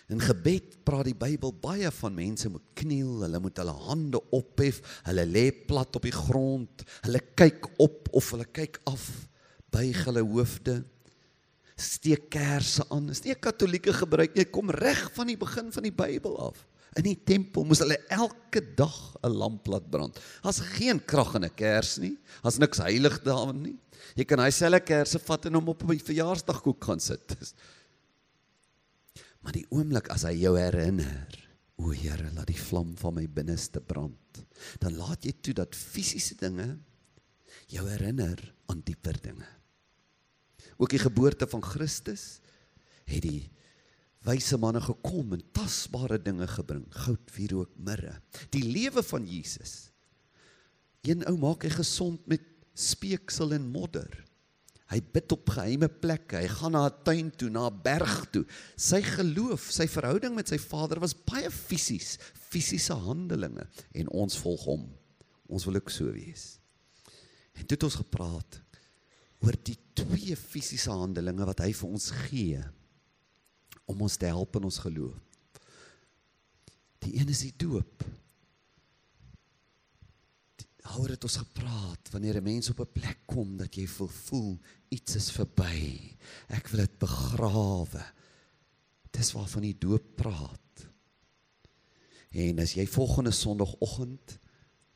In 0.09 0.21
gebed 0.21 0.79
praat 0.87 1.05
die 1.05 1.17
Bybel 1.17 1.51
baie 1.61 1.89
van 1.93 2.15
mense 2.17 2.49
moet 2.49 2.65
kniel, 2.79 3.19
hulle 3.21 3.39
moet 3.43 3.59
hulle 3.61 3.75
hande 3.85 4.21
ophef, 4.33 4.79
hulle 5.05 5.25
lê 5.29 5.49
plat 5.53 5.99
op 5.99 6.07
die 6.07 6.15
grond, 6.15 6.81
hulle 7.05 7.21
kyk 7.37 7.67
op 7.77 8.09
of 8.17 8.31
hulle 8.33 8.47
kyk 8.49 8.79
af, 8.89 9.05
buig 9.69 9.99
hulle 10.07 10.23
hoofde, 10.25 10.79
steek 11.79 12.25
kersse 12.33 12.83
aan. 12.89 13.07
Dis 13.07 13.23
nie 13.23 13.35
'n 13.35 13.39
katolieke 13.39 13.93
gebruik 13.93 14.35
nie, 14.35 14.45
kom 14.45 14.69
reg 14.69 15.11
van 15.13 15.27
die 15.27 15.37
begin 15.37 15.71
van 15.71 15.83
die 15.83 15.93
Bybel 15.93 16.37
af. 16.49 16.65
In 16.97 17.03
die 17.03 17.15
tempel 17.23 17.63
moes 17.63 17.79
hulle 17.79 17.99
elke 18.09 18.61
dag 18.75 19.15
'n 19.23 19.29
lamp 19.29 19.67
laat 19.67 19.89
brand. 19.91 20.19
Daar's 20.41 20.59
geen 20.59 21.05
krag 21.05 21.35
in 21.35 21.45
'n 21.45 21.55
kers 21.55 21.97
nie. 21.97 22.17
Daar's 22.41 22.57
niks 22.57 22.79
heilig 22.79 23.21
daarin 23.21 23.61
nie. 23.61 23.77
Jy 24.15 24.25
kan 24.25 24.39
hy 24.39 24.49
selfe 24.49 24.79
kersse 24.79 25.19
vat 25.19 25.45
en 25.45 25.53
hom 25.53 25.69
op 25.69 25.83
'n 25.83 25.99
verjaarsdagkoek 25.99 26.83
gaan 26.83 26.99
sit. 26.99 27.37
Maar 29.45 29.55
die 29.55 29.67
oomblik 29.71 30.09
as 30.13 30.25
hy 30.27 30.35
jou 30.41 30.55
herinner, 30.59 31.37
o 31.79 31.93
Here, 31.95 32.27
laat 32.35 32.49
die 32.51 32.59
vlam 32.59 32.91
van 32.99 33.15
my 33.15 33.25
binneste 33.31 33.79
brand, 33.79 34.41
dan 34.83 34.97
laat 34.99 35.23
jy 35.23 35.31
toe 35.39 35.55
dat 35.61 35.77
fisiese 35.77 36.35
dinge 36.39 36.73
jou 37.71 37.85
herinner 37.87 38.41
aan 38.69 38.81
dieper 38.85 39.15
dinge. 39.23 39.47
Ook 40.79 40.91
die 40.91 41.01
geboorte 41.01 41.47
van 41.47 41.63
Christus 41.63 42.39
het 43.09 43.23
die 43.23 43.47
wyse 44.27 44.59
manne 44.59 44.81
gekom 44.83 45.33
en 45.35 45.43
tasbare 45.55 46.19
dinge 46.21 46.47
gebring, 46.51 46.85
goud, 47.05 47.31
wierook, 47.35 47.71
mirre. 47.79 48.17
Die 48.51 48.65
lewe 48.67 49.03
van 49.05 49.27
Jesus. 49.27 49.89
Een 51.07 51.23
ou 51.29 51.37
maak 51.39 51.63
hy 51.63 51.71
gesond 51.77 52.25
met 52.27 52.43
speeksel 52.75 53.55
en 53.55 53.69
modder. 53.71 54.11
Hy 54.89 54.99
bid 55.13 55.31
op 55.35 55.51
geheime 55.53 55.89
plekke. 56.01 56.39
Hy 56.41 56.47
gaan 56.49 56.73
na 56.73 56.87
'n 56.87 57.03
tuin 57.05 57.29
toe, 57.31 57.49
na 57.49 57.69
'n 57.69 57.81
berg 57.83 58.29
toe. 58.31 58.45
Sy 58.75 59.01
geloof, 59.01 59.69
sy 59.71 59.87
verhouding 59.87 60.35
met 60.35 60.47
sy 60.47 60.57
Vader 60.57 60.99
was 60.99 61.13
baie 61.13 61.51
fisies, 61.51 62.17
fisiese 62.33 62.93
handelinge 62.93 63.67
en 63.93 64.09
ons 64.09 64.37
volg 64.37 64.63
hom. 64.65 64.89
Ons 65.47 65.65
wil 65.65 65.75
ook 65.75 65.89
so 65.89 66.11
wees. 66.11 66.59
En 67.53 67.61
dit 67.61 67.71
het 67.71 67.83
ons 67.83 68.01
gepraat 68.01 68.61
oor 69.39 69.55
die 69.63 69.77
twee 69.93 70.35
fisiese 70.35 70.91
handelinge 70.91 71.45
wat 71.45 71.59
hy 71.59 71.71
vir 71.73 71.89
ons 71.89 72.09
gee 72.11 72.63
om 73.85 74.01
ons 74.01 74.17
te 74.17 74.25
help 74.25 74.55
in 74.55 74.63
ons 74.63 74.77
geloof. 74.77 75.17
Die 76.99 77.15
een 77.19 77.29
is 77.29 77.45
die 77.45 77.53
doop 77.57 78.03
daaroor 80.89 81.13
het 81.13 81.25
ons 81.27 81.37
gepraat 81.43 82.09
wanneer 82.11 82.37
'n 82.41 82.43
mens 82.43 82.69
op 82.69 82.79
'n 82.79 82.91
plek 82.91 83.19
kom 83.25 83.57
dat 83.57 83.75
jy 83.75 83.87
voel 83.87 84.07
voel 84.07 84.59
iets 84.89 85.15
is 85.15 85.31
verby. 85.31 86.17
Ek 86.47 86.67
wil 86.67 86.79
dit 86.79 86.97
begrawe. 86.97 88.03
Dis 89.11 89.31
waarvan 89.31 89.61
die 89.61 89.77
doop 89.77 90.15
praat. 90.15 90.87
En 92.31 92.59
as 92.59 92.73
jy 92.73 92.87
volgende 92.87 93.31
sonoggend 93.31 94.39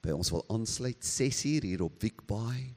by 0.02 0.10
ons 0.10 0.30
wil 0.30 0.44
aansluit 0.48 1.04
6uur 1.06 1.62
hier 1.62 1.82
op 1.84 2.02
Wikbaai. 2.02 2.76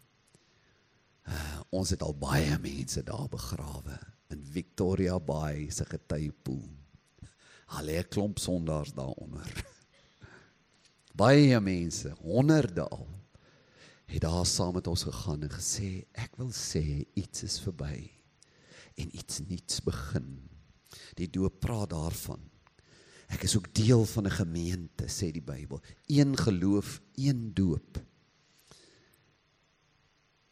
Uh, 1.28 1.60
ons 1.70 1.90
het 1.90 2.02
al 2.02 2.14
baie 2.14 2.58
mense 2.58 3.02
daar 3.02 3.28
begrawe 3.28 3.98
in 4.28 4.44
Victoria 4.44 5.18
Bay 5.20 5.70
se 5.70 5.84
getuiepoel. 5.84 6.68
Al 7.66 7.88
'n 7.88 8.08
klomp 8.08 8.38
sondaars 8.38 8.92
daaronder. 8.92 9.74
Baie 11.16 11.60
mense, 11.60 12.12
honderde 12.20 12.84
al, 12.88 13.06
het 14.06 14.22
daar 14.22 14.46
saam 14.46 14.76
met 14.76 14.86
ons 14.86 15.06
gegaan 15.08 15.46
en 15.46 15.52
gesê 15.52 16.04
ek 16.14 16.36
wil 16.38 16.52
sê 16.54 16.82
iets 17.18 17.42
is 17.46 17.56
verby 17.64 18.04
en 18.96 19.08
iets 19.16 19.42
nuuts 19.48 19.82
begin. 19.84 20.28
Die 21.18 21.28
doop 21.28 21.58
praat 21.60 21.90
daarvan. 21.90 22.40
Ek 23.32 23.42
is 23.48 23.56
ook 23.58 23.72
deel 23.74 24.04
van 24.06 24.26
'n 24.26 24.38
gemeente, 24.38 25.08
sê 25.08 25.32
die 25.32 25.42
Bybel. 25.42 25.82
Een 26.06 26.36
geloof, 26.36 27.00
een 27.14 27.54
doop. 27.54 27.98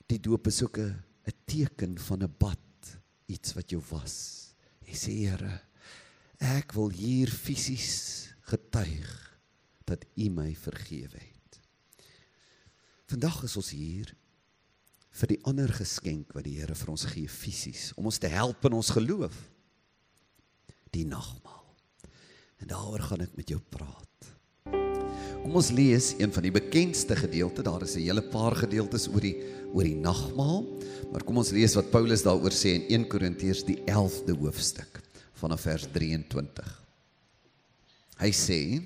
Die 0.06 0.20
doop 0.20 0.46
is 0.46 0.62
ook 0.62 0.78
'n 0.78 1.04
'n 1.26 1.38
teken 1.46 1.98
van 1.98 2.22
'n 2.22 2.34
bad, 2.38 2.58
iets 3.26 3.54
wat 3.54 3.70
jou 3.70 3.82
was. 3.90 4.54
Jy 4.80 4.94
sê 4.94 5.12
Here, 5.12 5.60
ek 6.38 6.72
wil 6.72 6.90
hier 6.90 7.28
fisies 7.28 8.34
getuig 8.40 9.33
dat 9.84 10.04
U 10.16 10.28
my 10.32 10.54
vergewe 10.56 11.18
het. 11.18 11.60
Vandag 13.10 13.42
is 13.44 13.56
ons 13.60 13.70
hier 13.76 14.14
vir 15.14 15.34
die 15.34 15.40
ander 15.46 15.70
geskenk 15.70 16.32
wat 16.34 16.46
die 16.48 16.56
Here 16.58 16.74
vir 16.74 16.94
ons 16.94 17.04
gee 17.12 17.30
fisies 17.30 17.92
om 17.98 18.08
ons 18.10 18.18
te 18.18 18.30
help 18.32 18.64
in 18.66 18.78
ons 18.80 18.90
geloof. 18.96 19.36
Die 20.94 21.06
nagmaal. 21.06 21.62
En 22.62 22.70
daaroor 22.70 23.04
gaan 23.04 23.22
ek 23.26 23.36
met 23.36 23.52
jou 23.52 23.60
praat. 23.60 24.10
Kom 25.44 25.58
ons 25.60 25.68
lees 25.76 26.14
een 26.16 26.32
van 26.32 26.46
die 26.46 26.54
bekendste 26.54 27.16
gedeelte. 27.18 27.62
Daar 27.62 27.82
is 27.84 27.96
'n 27.96 28.06
hele 28.06 28.22
paar 28.22 28.56
gedeeltes 28.56 29.08
oor 29.08 29.20
die 29.20 29.36
oor 29.74 29.84
die 29.84 29.98
nagmaal, 29.98 30.64
maar 31.12 31.24
kom 31.24 31.38
ons 31.38 31.50
lees 31.50 31.74
wat 31.74 31.90
Paulus 31.90 32.22
daaroor 32.22 32.54
sê 32.54 32.74
in 32.74 32.86
1 32.88 33.08
Korintiërs 33.08 33.64
die 33.64 33.82
11de 33.84 34.32
hoofstuk 34.38 35.02
vanaf 35.32 35.60
vers 35.60 35.86
23. 35.92 36.82
Hy 38.18 38.30
sê 38.30 38.82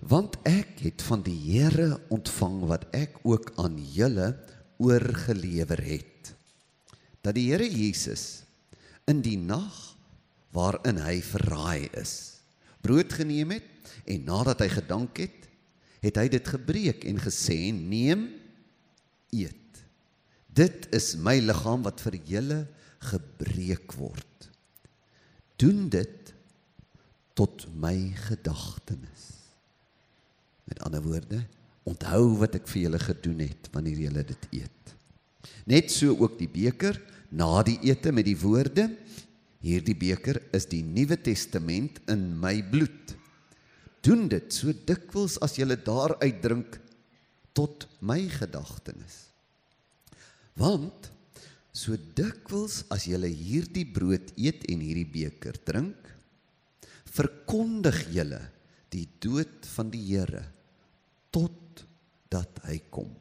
want 0.00 0.36
ek 0.46 0.80
het 0.84 1.02
van 1.06 1.22
die 1.24 1.38
Here 1.56 1.96
ontvang 2.12 2.62
wat 2.68 2.86
ek 2.96 3.20
ook 3.24 3.52
aan 3.62 3.78
julle 3.80 4.34
oorgelewer 4.82 5.80
het. 5.80 6.32
Dat 7.24 7.36
die 7.38 7.48
Here 7.50 7.66
Jesus 7.66 8.44
in 9.08 9.22
die 9.24 9.38
nag 9.40 9.96
waarin 10.54 11.00
hy 11.02 11.20
verraai 11.24 11.88
is 11.96 12.36
brood 12.86 13.12
geneem 13.18 13.56
het 13.56 13.92
en 14.06 14.26
nadat 14.28 14.62
hy 14.62 14.70
gedank 14.76 15.18
het 15.24 15.46
het 16.04 16.18
hy 16.20 16.26
dit 16.30 16.48
gebreek 16.54 17.06
en 17.08 17.18
gesê 17.18 17.72
neem 17.74 18.28
eet. 19.34 19.80
Dit 20.46 20.86
is 20.94 21.14
my 21.18 21.38
liggaam 21.42 21.82
wat 21.84 22.00
vir 22.04 22.18
julle 22.28 22.60
gebreek 23.10 23.96
word. 23.98 24.50
Doen 25.58 25.88
dit 25.92 26.30
tot 27.36 27.66
my 27.74 27.96
gedagtenis 28.28 29.35
Met 30.66 30.82
ander 30.82 31.02
woorde, 31.02 31.40
onthou 31.86 32.36
wat 32.40 32.56
ek 32.58 32.66
vir 32.70 32.86
julle 32.86 33.00
gedoen 33.02 33.44
het 33.46 33.68
wanneer 33.74 34.06
julle 34.08 34.24
dit 34.26 34.48
eet. 34.60 34.94
Net 35.70 35.92
so 35.94 36.14
ook 36.18 36.34
die 36.40 36.50
beker 36.50 36.98
na 37.30 37.62
die 37.66 37.78
ete 37.86 38.12
met 38.14 38.26
die 38.26 38.38
woorde: 38.38 38.88
Hierdie 39.62 39.96
beker 39.98 40.40
is 40.54 40.68
die 40.70 40.82
Nuwe 40.84 41.18
Testament 41.18 42.00
in 42.10 42.28
my 42.38 42.58
bloed. 42.70 43.14
Doen 44.06 44.26
dit 44.30 44.52
so 44.54 44.74
dikwels 44.86 45.38
as 45.42 45.56
julle 45.58 45.78
daaruit 45.78 46.42
drink 46.42 46.78
tot 47.56 47.86
my 48.04 48.20
gedagtenis. 48.30 49.24
Want 50.58 51.10
so 51.74 51.96
dikwels 52.18 52.84
as 52.94 53.06
julle 53.10 53.30
hierdie 53.30 53.86
brood 53.86 54.30
eet 54.38 54.66
en 54.70 54.82
hierdie 54.84 55.08
beker 55.08 55.58
drink, 55.66 55.98
verkondig 57.16 58.04
julle 58.14 58.42
die 58.92 59.06
dood 59.22 59.66
van 59.74 59.90
die 59.92 60.04
Here 60.06 60.44
tot 61.36 61.84
dat 62.32 62.62
hy 62.64 62.78
kom. 62.92 63.12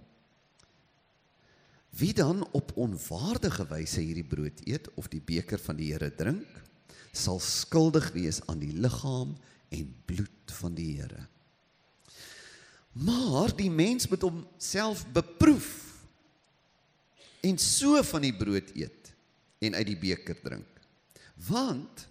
Wie 1.96 2.14
dan 2.16 2.44
op 2.56 2.74
onwaardige 2.80 3.68
wyse 3.72 4.04
hierdie 4.04 4.28
brood 4.28 4.64
eet 4.68 4.88
of 5.00 5.08
die 5.12 5.24
beker 5.24 5.60
van 5.62 5.80
die 5.80 5.92
Here 5.94 6.10
drink, 6.16 6.48
sal 7.16 7.40
skuldig 7.44 8.10
wees 8.16 8.42
aan 8.52 8.60
die 8.60 8.74
liggaam 8.76 9.36
en 9.72 9.94
bloed 10.08 10.56
van 10.60 10.76
die 10.76 10.90
Here. 11.00 11.28
Maar 12.96 13.52
die 13.56 13.72
mens 13.72 14.08
moet 14.08 14.24
homself 14.24 15.04
beproef 15.16 15.72
en 17.44 17.60
so 17.60 18.00
van 18.12 18.24
die 18.24 18.36
brood 18.36 18.72
eet 18.76 19.12
en 19.64 19.76
uit 19.76 19.88
die 19.92 20.00
beker 20.00 20.40
drink. 20.44 20.84
Want 21.48 22.08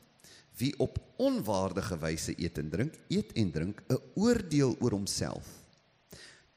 wie 0.60 0.72
op 0.78 1.00
onwaardige 1.20 1.96
wyse 1.98 2.36
eet 2.36 2.60
en 2.60 2.70
drink, 2.70 2.96
eet 3.08 3.32
en 3.32 3.52
drink 3.52 3.82
'n 3.88 4.00
oordeel 4.14 4.76
oor 4.80 4.96
homself 5.00 5.63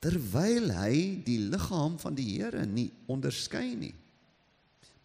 terwyl 0.03 0.69
hy 0.77 1.23
die 1.25 1.39
liggaam 1.49 1.97
van 2.01 2.17
die 2.17 2.27
Here 2.37 2.65
nie 2.65 2.91
onderskei 3.09 3.75
nie. 3.75 3.95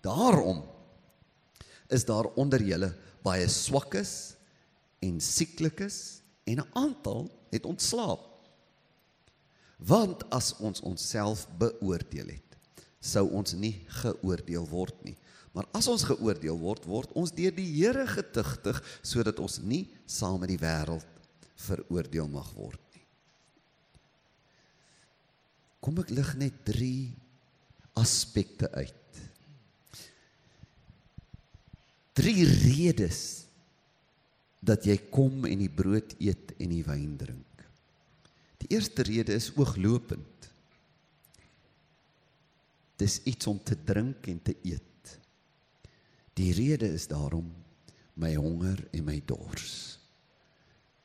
Daarom 0.03 0.63
is 1.93 2.05
daar 2.09 2.29
onder 2.41 2.63
julle 2.65 2.93
baie 3.23 3.49
swakkes 3.49 4.35
en 5.03 5.21
sieklikes 5.21 6.23
en 6.45 6.61
'n 6.61 6.71
aantal 6.73 7.31
het 7.51 7.65
ontslaap. 7.65 8.29
Want 9.77 10.31
as 10.31 10.57
ons 10.59 10.81
onsself 10.81 11.47
beoordeel 11.59 12.27
het, 12.27 12.57
sou 13.01 13.31
ons 13.31 13.53
nie 13.53 13.83
geoordeel 13.87 14.69
word 14.69 15.05
nie. 15.05 15.17
Maar 15.53 15.67
as 15.73 15.89
ons 15.89 16.05
geoordeel 16.09 16.59
word, 16.59 16.85
word 16.89 17.13
ons 17.13 17.33
deur 17.35 17.53
die 17.55 17.69
Here 17.69 18.07
getuigtig 18.07 18.79
sodat 19.03 19.39
ons 19.39 19.59
nie 19.59 19.91
saam 20.07 20.41
met 20.41 20.49
die 20.49 20.61
wêreld 20.61 21.07
veroordeel 21.55 22.29
mag 22.29 22.49
word 22.55 22.81
nie. 22.95 23.05
Kom 25.83 25.99
ek 25.99 26.13
lig 26.15 26.35
net 26.39 26.63
3 26.69 26.95
aspekte 27.99 28.71
uit. 28.73 29.21
Drie 32.15 32.45
redes 32.47 33.23
dat 34.63 34.87
jy 34.87 34.95
kom 35.11 35.47
en 35.49 35.63
die 35.65 35.73
brood 35.73 36.15
eet 36.23 36.55
en 36.63 36.71
die 36.71 36.85
wyn 36.87 37.17
drink. 37.19 37.65
Die 38.63 38.71
eerste 38.77 39.03
rede 39.09 39.35
is 39.35 39.51
ooglopend. 39.59 40.49
Dis 43.01 43.19
iets 43.27 43.49
om 43.51 43.59
te 43.59 43.75
drink 43.75 44.29
en 44.31 44.39
te 44.45 44.55
eet. 44.63 45.17
Die 46.39 46.53
rede 46.55 46.93
is 46.95 47.09
daarom 47.11 47.49
my 48.23 48.35
honger 48.39 48.79
en 48.93 49.09
my 49.09 49.19
dors. 49.27 49.99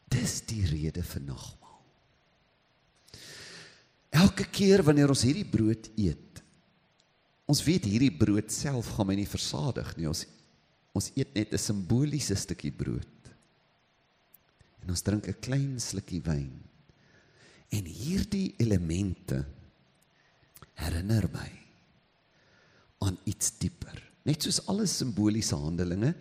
Dis 0.07 0.41
die 0.47 0.63
rede 0.69 1.01
vir 1.03 1.23
nagmaal. 1.31 1.56
Elke 4.09 4.45
keer 4.51 4.83
wanneer 4.83 5.11
ons 5.11 5.25
hierdie 5.27 5.47
brood 5.47 5.89
eet, 5.95 6.41
ons 7.47 7.63
weet 7.63 7.85
hierdie 7.87 8.11
brood 8.11 8.51
self 8.51 8.89
gaan 8.95 9.07
my 9.07 9.15
nie 9.15 9.29
versadig 9.29 9.93
nie. 9.97 10.07
Ons 10.09 10.25
ons 10.97 11.11
eet 11.13 11.33
net 11.35 11.53
'n 11.53 11.61
simboliese 11.61 12.35
stukkie 12.35 12.71
brood. 12.71 13.29
En 14.81 14.89
ons 14.89 15.01
drink 15.01 15.27
'n 15.27 15.41
klein 15.41 15.79
slukkie 15.79 16.21
wyn. 16.23 16.63
En 17.69 17.85
hierdie 17.85 18.55
elemente 18.57 19.45
herinner 20.73 21.29
my 21.31 21.51
aan 22.99 23.17
iets 23.25 23.51
dieper. 23.59 24.01
Net 24.25 24.41
soos 24.41 24.65
alle 24.67 24.87
simboliese 24.87 25.55
handelinge 25.55 26.15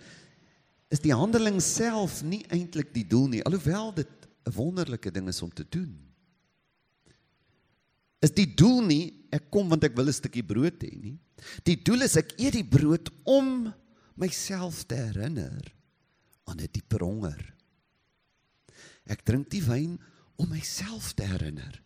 is 0.88 1.00
die 1.00 1.14
handeling 1.14 1.61
self 1.61 2.23
nie 2.23 2.45
eintlik 2.55 2.93
die 2.95 3.07
doel 3.07 3.28
nie, 3.28 3.43
alhoewel 3.43 3.95
dit 3.95 4.09
'n 4.47 4.52
wonderlike 4.55 5.11
ding 5.11 5.28
is 5.28 5.43
om 5.43 5.50
te 5.50 5.64
doen. 5.69 5.97
Is 8.25 8.33
die 8.33 8.49
doel 8.57 8.83
nie 8.87 9.05
ek 9.35 9.51
kom 9.53 9.69
want 9.73 9.85
ek 9.85 9.97
wil 9.97 10.09
'n 10.09 10.17
stukkie 10.17 10.47
brood 10.47 10.81
hê 10.81 10.93
nie. 10.97 11.19
Die 11.65 11.77
doel 11.77 12.03
is 12.07 12.17
ek 12.17 12.33
eet 12.39 12.57
die 12.57 12.65
brood 12.65 13.11
om 13.25 13.73
myself 14.17 14.85
te 14.89 14.97
herinner 14.97 15.63
aan 16.47 16.61
'n 16.61 16.73
dieper 16.73 17.05
honger. 17.05 17.55
Ek 19.07 19.25
drink 19.25 19.51
die 19.51 19.63
wyn 19.63 19.99
om 20.37 20.49
myself 20.49 21.13
te 21.15 21.25
herinner 21.25 21.83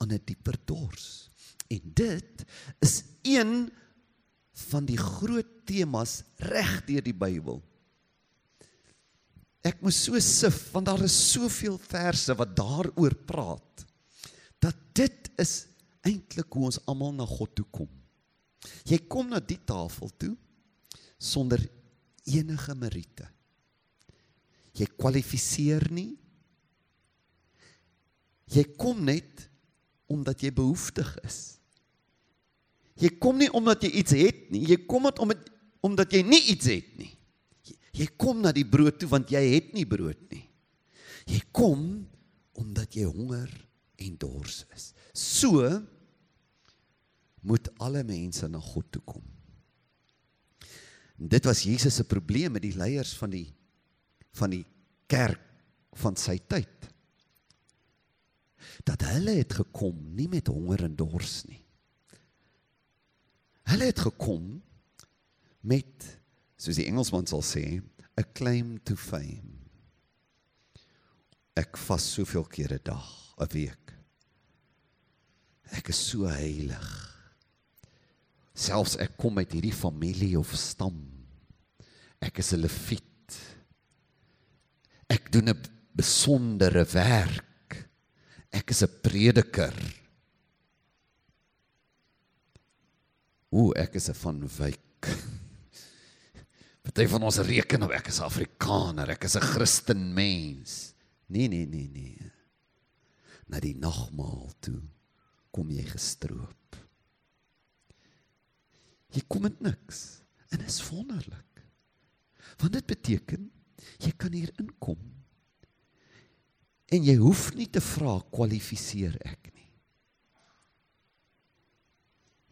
aan 0.00 0.12
'n 0.12 0.22
dieper 0.24 0.58
dors. 0.64 1.30
En 1.70 1.80
dit 1.94 2.44
is 2.80 3.04
een 3.22 3.70
van 4.70 4.84
die 4.84 4.98
groot 4.98 5.64
temas 5.64 6.22
reg 6.36 6.84
deur 6.86 7.02
die 7.02 7.14
Bybel. 7.14 7.62
Ek 9.62 9.80
moes 9.82 10.04
so 10.04 10.18
sif 10.18 10.72
want 10.72 10.86
daar 10.86 11.02
is 11.04 11.32
soveel 11.32 11.78
verse 11.78 12.34
wat 12.34 12.56
daaroor 12.56 13.14
praat 13.14 13.86
dat 14.60 14.76
dit 14.96 15.30
is 15.40 15.54
eintlik 16.06 16.52
hoe 16.52 16.68
ons 16.70 16.80
almal 16.88 17.12
na 17.16 17.26
God 17.28 17.52
toe 17.56 17.66
kom. 17.72 17.90
Jy 18.88 19.00
kom 19.08 19.30
na 19.32 19.40
die 19.40 19.60
tafel 19.64 20.10
toe 20.20 20.34
sonder 21.20 21.62
enige 22.28 22.74
meriete. 22.76 23.28
Jy 24.76 24.86
kwalifiseer 24.96 25.88
nie. 25.92 26.12
Jy 28.50 28.64
kom 28.78 29.02
net 29.06 29.46
omdat 30.10 30.42
jy 30.42 30.50
behoeftig 30.54 31.08
is. 31.24 31.40
Jy 33.00 33.14
kom 33.22 33.38
nie 33.40 33.48
omdat 33.56 33.86
jy 33.86 33.90
iets 34.02 34.14
het 34.18 34.40
nie, 34.52 34.66
jy 34.68 34.76
kom 34.88 35.06
dit 35.08 35.22
omdat 35.24 35.46
omdat 35.80 36.12
jy 36.12 36.20
nie 36.28 36.42
iets 36.52 36.66
het 36.68 36.88
nie. 37.00 37.08
Jy, 37.64 37.74
jy 38.02 38.06
kom 38.20 38.42
na 38.44 38.50
die 38.52 38.66
brood 38.68 38.98
toe 39.00 39.08
want 39.08 39.30
jy 39.32 39.40
het 39.54 39.70
nie 39.72 39.86
brood 39.88 40.20
nie. 40.28 40.42
Jy 41.24 41.40
kom 41.56 41.84
omdat 42.60 42.98
jy 42.98 43.06
honger 43.08 43.48
en 44.00 44.16
dors 44.20 44.64
is. 44.74 44.90
So 45.12 45.64
moet 47.46 47.70
alle 47.80 48.02
mense 48.04 48.48
na 48.48 48.60
God 48.60 48.90
toe 48.92 49.02
kom. 49.04 49.24
En 51.20 51.28
dit 51.28 51.44
was 51.44 51.64
Jesus 51.68 52.00
se 52.00 52.04
probleem 52.08 52.52
met 52.56 52.64
die 52.64 52.76
leiers 52.76 53.14
van 53.20 53.32
die 53.34 53.48
van 54.38 54.52
die 54.52 54.62
kerk 55.10 55.42
van 55.98 56.14
sy 56.16 56.36
tyd. 56.48 56.86
Dat 58.86 59.02
hulle 59.08 59.34
het 59.40 59.56
gekom 59.58 59.96
nie 60.14 60.28
met 60.30 60.48
honger 60.48 60.84
en 60.86 60.94
dors 60.96 61.40
nie. 61.48 61.58
Hulle 63.70 63.90
het 63.90 64.02
gekom 64.06 64.60
met 65.66 66.06
soos 66.60 66.78
die 66.78 66.86
Engelsman 66.88 67.26
sal 67.26 67.42
sê, 67.42 67.80
'n 67.80 68.32
claim 68.32 68.78
to 68.84 68.94
fame. 68.96 69.58
Ek 71.56 71.76
vas 71.76 72.04
soveel 72.14 72.44
kere 72.44 72.78
'n 72.78 72.84
dag, 72.84 73.34
'n 73.38 73.48
week. 73.52 73.89
Ek 75.76 75.92
is 75.92 76.00
so 76.10 76.26
heilig. 76.30 76.88
Selfs 78.54 78.96
ek 79.00 79.14
kom 79.20 79.38
uit 79.38 79.54
hierdie 79.54 79.74
familie 79.74 80.34
of 80.40 80.50
stam. 80.58 80.98
Ek 82.20 82.42
is 82.42 82.52
'n 82.52 82.60
leviet. 82.60 83.36
Ek 85.08 85.30
doen 85.30 85.48
'n 85.48 85.62
besondere 85.94 86.84
werk. 86.92 87.88
Ek 88.52 88.70
is 88.70 88.82
'n 88.82 89.00
prediker. 89.02 89.74
Ooh, 93.52 93.72
ek 93.76 93.94
is 93.94 94.10
'n 94.10 94.14
van 94.14 94.48
wyk. 94.58 95.06
Party 96.82 97.06
van 97.06 97.22
ons 97.22 97.38
reken 97.38 97.82
op 97.82 97.90
ek 97.90 98.08
is 98.08 98.20
Afrikaner, 98.20 99.10
ek 99.10 99.24
is 99.24 99.36
'n 99.36 99.40
Christen 99.54 100.12
mens. 100.14 100.94
Nee, 101.28 101.48
nee, 101.48 101.66
nee, 101.66 101.88
nee. 101.88 102.32
Na 103.46 103.60
die 103.60 103.74
nagmaal 103.74 104.50
toe 104.60 104.82
kom 105.54 105.70
jy 105.72 105.84
gestroop. 105.90 106.78
Jy 109.10 109.22
kom 109.26 109.48
met 109.48 109.58
niks 109.64 110.20
en 110.54 110.62
is 110.66 110.78
wonderlik. 110.86 111.64
Want 112.60 112.76
dit 112.76 112.86
beteken 112.86 113.48
jy 114.00 114.12
kan 114.20 114.34
hier 114.34 114.52
inkom. 114.60 115.00
En 116.90 117.06
jy 117.06 117.16
hoef 117.20 117.50
nie 117.56 117.68
te 117.70 117.82
vra 117.82 118.18
kwalifiseer 118.34 119.16
ek 119.26 119.50
nie. 119.54 119.68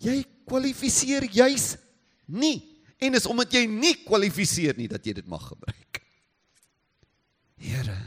Jy 0.09 0.19
kwalifiseer 0.49 1.27
juis 1.35 1.73
nie 2.31 2.59
en 3.03 3.19
is 3.19 3.27
omdat 3.31 3.55
jy 3.55 3.65
nie 3.71 3.95
kwalifiseer 4.05 4.79
nie 4.79 4.89
dat 4.91 5.07
jy 5.07 5.17
dit 5.19 5.31
mag 5.31 5.45
gebruik. 5.51 6.03
Here 7.59 7.99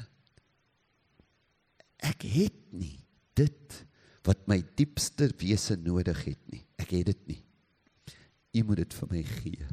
ek 2.01 2.25
het 2.25 2.57
nie 2.73 2.97
dit 3.37 3.77
wat 4.27 4.43
my 4.49 4.59
diepste 4.77 5.29
wese 5.41 5.77
nodig 5.81 6.25
het 6.27 6.41
nie. 6.53 6.61
Ek 6.81 6.93
het 6.93 7.09
dit 7.11 7.27
nie. 7.33 7.41
U 8.57 8.63
moet 8.67 8.83
dit 8.83 8.97
vir 8.99 9.11
my 9.11 9.21
gee. 9.25 9.69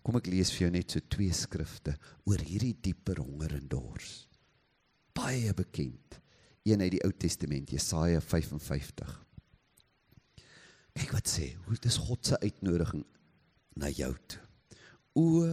Kom 0.00 0.16
ek 0.16 0.30
lees 0.32 0.52
vir 0.54 0.66
jou 0.66 0.72
net 0.74 0.94
so 0.94 1.04
twee 1.12 1.32
skrifte 1.36 1.94
oor 2.28 2.40
hierdie 2.40 2.76
dieper 2.82 3.20
honger 3.20 3.58
en 3.58 3.66
dors. 3.68 4.12
Baie 5.16 5.52
bekend. 5.56 6.20
Een 6.64 6.84
uit 6.84 6.94
die 6.94 7.02
Ou 7.04 7.12
Testament, 7.16 7.72
Jesaja 7.72 8.20
55. 8.20 9.10
Kyk 10.96 11.12
wat 11.16 11.28
sê, 11.30 11.50
hoe 11.66 11.76
dis 11.80 11.98
God 12.00 12.26
se 12.26 12.38
uitnodiging 12.40 13.04
na 13.80 13.90
jou 13.92 14.12
toe. 14.28 14.40
O 15.18 15.44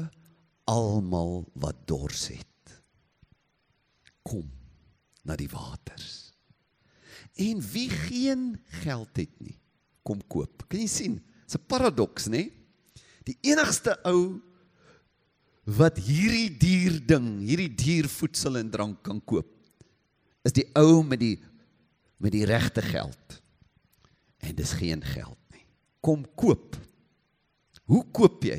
almal 0.68 1.46
wat 1.60 1.84
dors 1.88 2.28
het. 2.34 2.74
Kom 4.28 4.48
na 5.24 5.38
die 5.40 5.50
waters. 5.52 6.27
En 7.38 7.62
wie 7.72 7.90
geen 7.90 8.58
geld 8.82 9.18
het 9.18 9.34
nie, 9.44 9.58
kom 10.04 10.22
koop. 10.28 10.66
Kan 10.68 10.82
jy 10.82 10.90
sien? 10.90 11.18
Dis 11.46 11.56
'n 11.56 11.68
paradoks, 11.68 12.28
nê? 12.28 12.52
Die 13.24 13.38
enigste 13.42 13.98
ou 14.04 14.42
wat 15.64 15.98
hierdie 15.98 16.50
dier 16.58 17.06
ding, 17.06 17.40
hierdie 17.44 17.74
dier 17.76 18.08
voedsel 18.08 18.58
en 18.58 18.70
drank 18.72 19.04
kan 19.04 19.20
koop, 19.20 19.48
is 20.44 20.56
die 20.56 20.68
ou 20.76 21.04
met 21.04 21.20
die 21.20 21.38
met 22.18 22.32
die 22.32 22.46
regte 22.46 22.82
geld 22.82 23.42
en 24.42 24.56
dis 24.56 24.72
geen 24.80 25.04
geld 25.04 25.38
nie. 25.54 25.66
Kom 26.02 26.26
koop. 26.36 26.78
Hoe 27.86 28.04
koop 28.12 28.44
jy? 28.44 28.58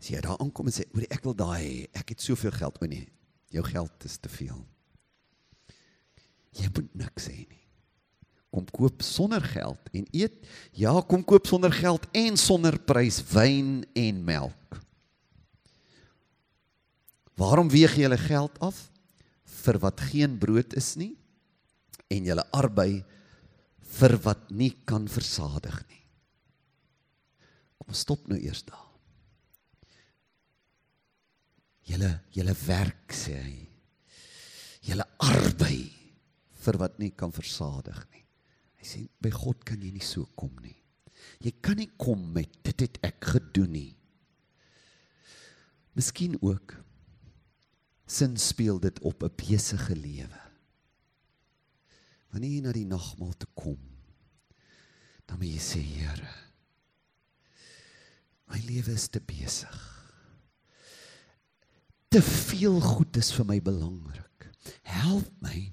As 0.00 0.08
jy 0.10 0.20
daar 0.20 0.40
aankom 0.42 0.66
en 0.66 0.72
sê, 0.72 0.84
"Oor 0.94 1.06
ek 1.10 1.22
wil 1.24 1.34
daai, 1.34 1.86
ek 1.92 2.08
het 2.08 2.20
soveel 2.20 2.50
geld, 2.50 2.82
o 2.82 2.86
nee, 2.86 3.08
jou 3.50 3.64
geld 3.64 4.04
is 4.04 4.16
te 4.18 4.28
veel." 4.28 4.66
Jy 6.56 6.70
moet 6.72 6.90
niks 7.04 7.28
hê 7.30 7.44
nie. 7.44 7.62
Kom 8.54 8.64
koop 8.72 9.02
sonder 9.04 9.44
geld 9.44 9.90
en 9.92 10.06
eet. 10.16 10.36
Ja, 10.72 10.94
kom 11.04 11.24
koop 11.26 11.48
sonder 11.48 11.74
geld 11.74 12.06
en 12.16 12.38
sonder 12.40 12.78
prys 12.88 13.20
wyn 13.34 13.82
en 13.92 14.22
melk. 14.24 14.78
Waarom 17.36 17.68
weeg 17.68 17.98
jy 17.98 18.06
hulle 18.06 18.20
geld 18.20 18.56
af? 18.64 18.78
Vir 19.60 19.80
wat 19.82 20.00
geen 20.08 20.38
brood 20.40 20.72
is 20.78 20.94
nie 20.96 21.12
en 22.12 22.24
julle 22.24 22.44
arbei 22.54 23.02
vir 23.98 24.14
wat 24.24 24.48
nie 24.54 24.72
kan 24.88 25.08
versadig 25.10 25.76
nie. 25.90 26.02
Kom 27.82 27.94
stop 27.94 28.24
nou 28.30 28.38
eers 28.40 28.62
daar. 28.66 28.84
Julle 31.86 32.12
julle 32.34 32.56
werk 32.64 33.14
sê 33.14 33.36
hy. 33.36 33.58
Julle 34.86 35.06
arbei 35.22 36.05
vir 36.66 36.78
wat 36.82 36.98
nie 36.98 37.12
kan 37.14 37.32
versadig 37.34 37.98
nie. 38.12 38.24
Hy 38.80 38.86
sê 38.86 39.04
by 39.22 39.32
God 39.34 39.62
kan 39.66 39.82
jy 39.82 39.92
nie 39.94 40.04
so 40.04 40.26
kom 40.38 40.52
nie. 40.62 40.76
Jy 41.42 41.52
kan 41.64 41.78
nie 41.80 41.90
kom 41.98 42.22
met 42.34 42.52
dit 42.66 42.84
het 42.84 42.98
ek 43.06 43.30
gedoen 43.34 43.72
nie. 43.72 43.92
Miskien 45.96 46.36
ook 46.42 46.76
sin 48.06 48.36
speel 48.38 48.78
dit 48.78 49.00
op 49.00 49.22
'n 49.22 49.34
besige 49.36 49.96
lewe. 49.96 50.42
Wanneer 52.30 52.50
jy 52.50 52.60
na 52.60 52.72
die 52.72 52.86
nagmaal 52.86 53.32
toe 53.36 53.48
kom, 53.54 53.78
dan 55.26 55.38
moet 55.38 55.48
jy 55.48 55.58
sê 55.58 55.80
Here, 55.80 56.30
my 58.46 58.58
lewe 58.58 58.92
is 58.92 59.08
te 59.08 59.20
besig. 59.20 59.96
Te 62.08 62.22
veel 62.22 62.80
goed 62.80 63.16
is 63.16 63.32
vir 63.32 63.44
my 63.44 63.60
belangrik. 63.60 64.52
Help 64.82 65.30
my 65.40 65.72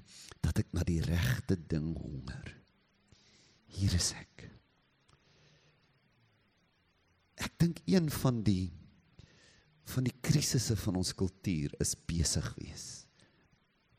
dat 0.54 0.62
ek 0.62 0.74
na 0.76 0.84
die 0.86 1.00
regte 1.02 1.56
ding 1.58 1.96
honger. 1.98 2.52
Hier 3.74 3.94
is 3.96 4.12
ek. 4.14 4.44
Ek 7.42 7.56
dink 7.58 7.80
een 7.90 8.06
van 8.22 8.38
die 8.46 8.70
van 9.90 10.06
die 10.06 10.14
krisisse 10.24 10.78
van 10.80 10.96
ons 10.96 11.10
kultuur 11.12 11.74
is 11.82 11.90
besig 12.08 12.46
wees. 12.56 12.84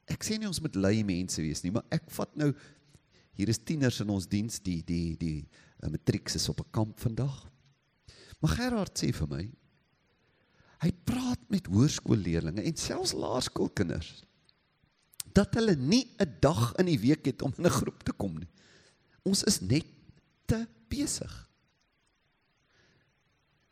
Ek 0.09 0.23
sê 0.25 0.39
nie 0.39 0.47
ons 0.49 0.61
moet 0.63 0.79
lui 0.79 1.03
mense 1.05 1.37
wees 1.43 1.61
nie, 1.61 1.69
maar 1.75 1.85
ek 1.93 2.07
vat 2.15 2.31
nou 2.39 2.47
hier 3.37 3.51
is 3.51 3.59
tieners 3.61 3.99
in 4.01 4.09
ons 4.15 4.25
diens, 4.31 4.57
die 4.63 4.79
die 4.87 5.13
die 5.19 5.43
uh, 5.43 5.91
matrieks 5.91 6.39
is 6.39 6.47
op 6.49 6.63
'n 6.63 6.71
kamp 6.71 7.03
vandag. 7.03 7.35
Maar 8.39 8.55
Gerard 8.55 8.97
sê 8.97 9.11
vir 9.11 9.29
my 9.29 9.43
hy 10.81 10.91
praat 11.03 11.43
met 11.49 11.67
hoërskoolleerdlinge 11.67 12.63
en 12.63 12.75
selfs 12.79 13.13
laerskoolkinders 13.13 14.23
dat 15.35 15.55
hulle 15.59 15.75
nie 15.75 16.07
'n 16.19 16.37
dag 16.39 16.73
in 16.79 16.85
die 16.85 16.99
week 16.99 17.25
het 17.25 17.41
om 17.41 17.53
in 17.57 17.65
'n 17.65 17.77
groep 17.79 18.03
te 18.03 18.13
kom 18.13 18.37
nie. 18.39 18.49
Ons 19.23 19.43
is 19.43 19.59
net 19.61 19.85
te 20.45 20.67
besig. 20.87 21.45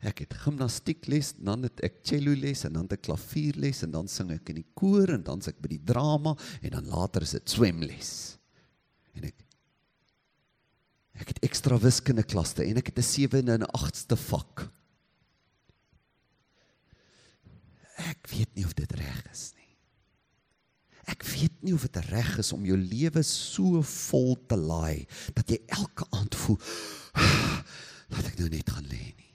Ek 0.04 0.18
het 0.18 0.34
gimnastiekles, 0.34 1.32
dan 1.40 1.62
het 1.62 1.80
ek 1.80 2.02
cello 2.04 2.34
les 2.36 2.64
en 2.64 2.72
dan 2.72 2.88
ek 2.90 3.06
klavierles 3.06 3.82
en 3.82 3.90
dan 3.90 4.08
sing 4.08 4.30
ek 4.30 4.50
in 4.52 4.60
die 4.60 4.72
koor 4.76 5.08
en 5.08 5.22
dan 5.22 5.40
s 5.40 5.48
ek 5.48 5.62
by 5.62 5.68
die 5.68 5.84
drama 5.84 6.36
en 6.60 6.70
dan 6.70 6.90
later 6.92 7.22
is 7.22 7.30
dit 7.30 7.48
swemles. 7.48 8.36
En 9.14 9.24
ek 9.24 9.34
ek 11.14 11.28
het 11.28 11.44
ekstra 11.46 11.78
wiskunde 11.78 12.24
klasse 12.26 12.64
en 12.66 12.76
ek 12.76 12.86
het 12.86 12.98
'n 12.98 13.02
7 13.02 13.48
en 13.48 13.62
'n 13.62 13.72
8ste 13.72 14.16
vak. 14.16 14.68
Ek 17.96 18.26
weet 18.28 18.54
nie 18.56 18.64
of 18.64 18.74
dit 18.74 18.92
reg 18.92 19.30
is 19.32 19.52
nie. 19.53 19.53
Ek 21.10 21.24
weet 21.28 21.56
nie 21.64 21.74
of 21.76 21.84
dit 21.84 21.98
reg 22.08 22.30
is 22.40 22.52
om 22.56 22.64
jou 22.64 22.76
lewe 22.80 23.22
so 23.26 23.82
vol 23.84 24.34
te 24.48 24.56
laai 24.56 25.04
dat 25.36 25.50
jy 25.52 25.58
elke 25.76 26.06
aand 26.16 26.36
voel 26.44 26.58
laat 28.12 28.30
ek 28.30 28.38
nou 28.40 28.48
net 28.52 28.70
gaan 28.72 28.88
lê 28.88 29.02
nie. 29.12 29.32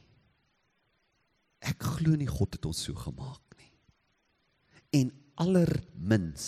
Ek 1.69 1.83
glo 1.97 2.15
nie 2.17 2.29
God 2.29 2.55
het 2.57 2.65
ons 2.69 2.81
so 2.87 2.97
gemaak 2.97 3.59
nie. 3.59 3.71
En 5.01 5.11
allermins 5.39 6.47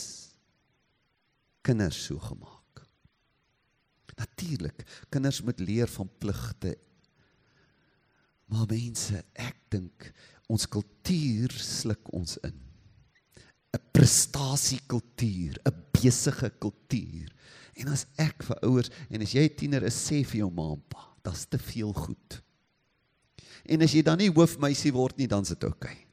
kinders 1.62 2.00
so 2.08 2.18
gemaak. 2.20 2.58
Natuurlik, 4.18 4.84
kinders 5.10 5.42
moet 5.46 5.60
leer 5.60 5.90
van 5.90 6.10
pligte. 6.22 6.76
Maar 8.52 8.68
mense, 8.70 9.22
ek 9.34 9.62
dink 9.74 10.10
ons 10.52 10.68
kultuur 10.70 11.54
sluk 11.56 12.12
ons 12.14 12.36
in. 12.46 12.58
'n 13.74 13.82
Prestasiekultuur, 13.92 15.60
'n 15.64 15.76
besige 15.92 16.52
kultuur. 16.60 17.30
En 17.80 17.88
as 17.88 18.06
ek 18.18 18.44
vir 18.44 18.58
ouers 18.68 18.90
en 19.10 19.22
as 19.22 19.34
jy 19.34 19.44
'n 19.48 19.56
tiener 19.56 19.84
is, 19.84 19.96
sê 19.96 20.26
vir 20.26 20.44
jou 20.44 20.52
ma 20.52 20.74
en 20.74 20.84
pa, 20.90 21.08
dit's 21.24 21.46
te 21.46 21.58
veel 21.58 21.94
goed. 21.94 22.42
En 23.66 23.82
as 23.82 23.94
jy 23.94 24.02
dan 24.02 24.18
nie 24.18 24.32
hoofmeisie 24.32 24.92
word 24.92 25.18
nie, 25.18 25.28
dan 25.28 25.44
is 25.44 25.50
dit 25.50 25.64
oukei. 25.64 25.92
Okay. 25.92 26.08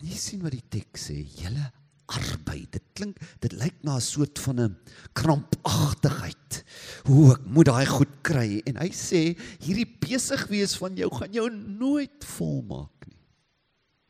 Kan 0.00 0.08
jy 0.08 0.16
sien 0.16 0.40
wat 0.40 0.54
die 0.56 0.64
teks 0.72 1.10
sê? 1.10 1.18
Julle 1.20 1.66
arbei. 2.10 2.64
Dit 2.72 2.86
klink 2.96 3.18
dit 3.42 3.52
lyk 3.60 3.82
na 3.84 3.96
'n 3.96 4.00
soort 4.00 4.38
van 4.38 4.60
'n 4.60 4.76
krampagtigheid. 5.12 6.64
Hoe 7.06 7.34
ek 7.34 7.44
moet 7.44 7.66
daai 7.66 7.86
goed 7.86 8.14
kry 8.22 8.62
en 8.66 8.76
hy 8.76 8.88
sê 8.88 9.36
hierdie 9.60 9.86
besig 9.86 10.48
wees 10.48 10.74
van 10.74 10.96
jou 10.96 11.10
gaan 11.10 11.32
jou 11.32 11.50
nooit 11.50 12.24
volmaak 12.24 13.06
nie. 13.06 13.19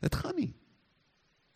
Dit 0.01 0.17
gaan 0.17 0.37
nie. 0.39 0.51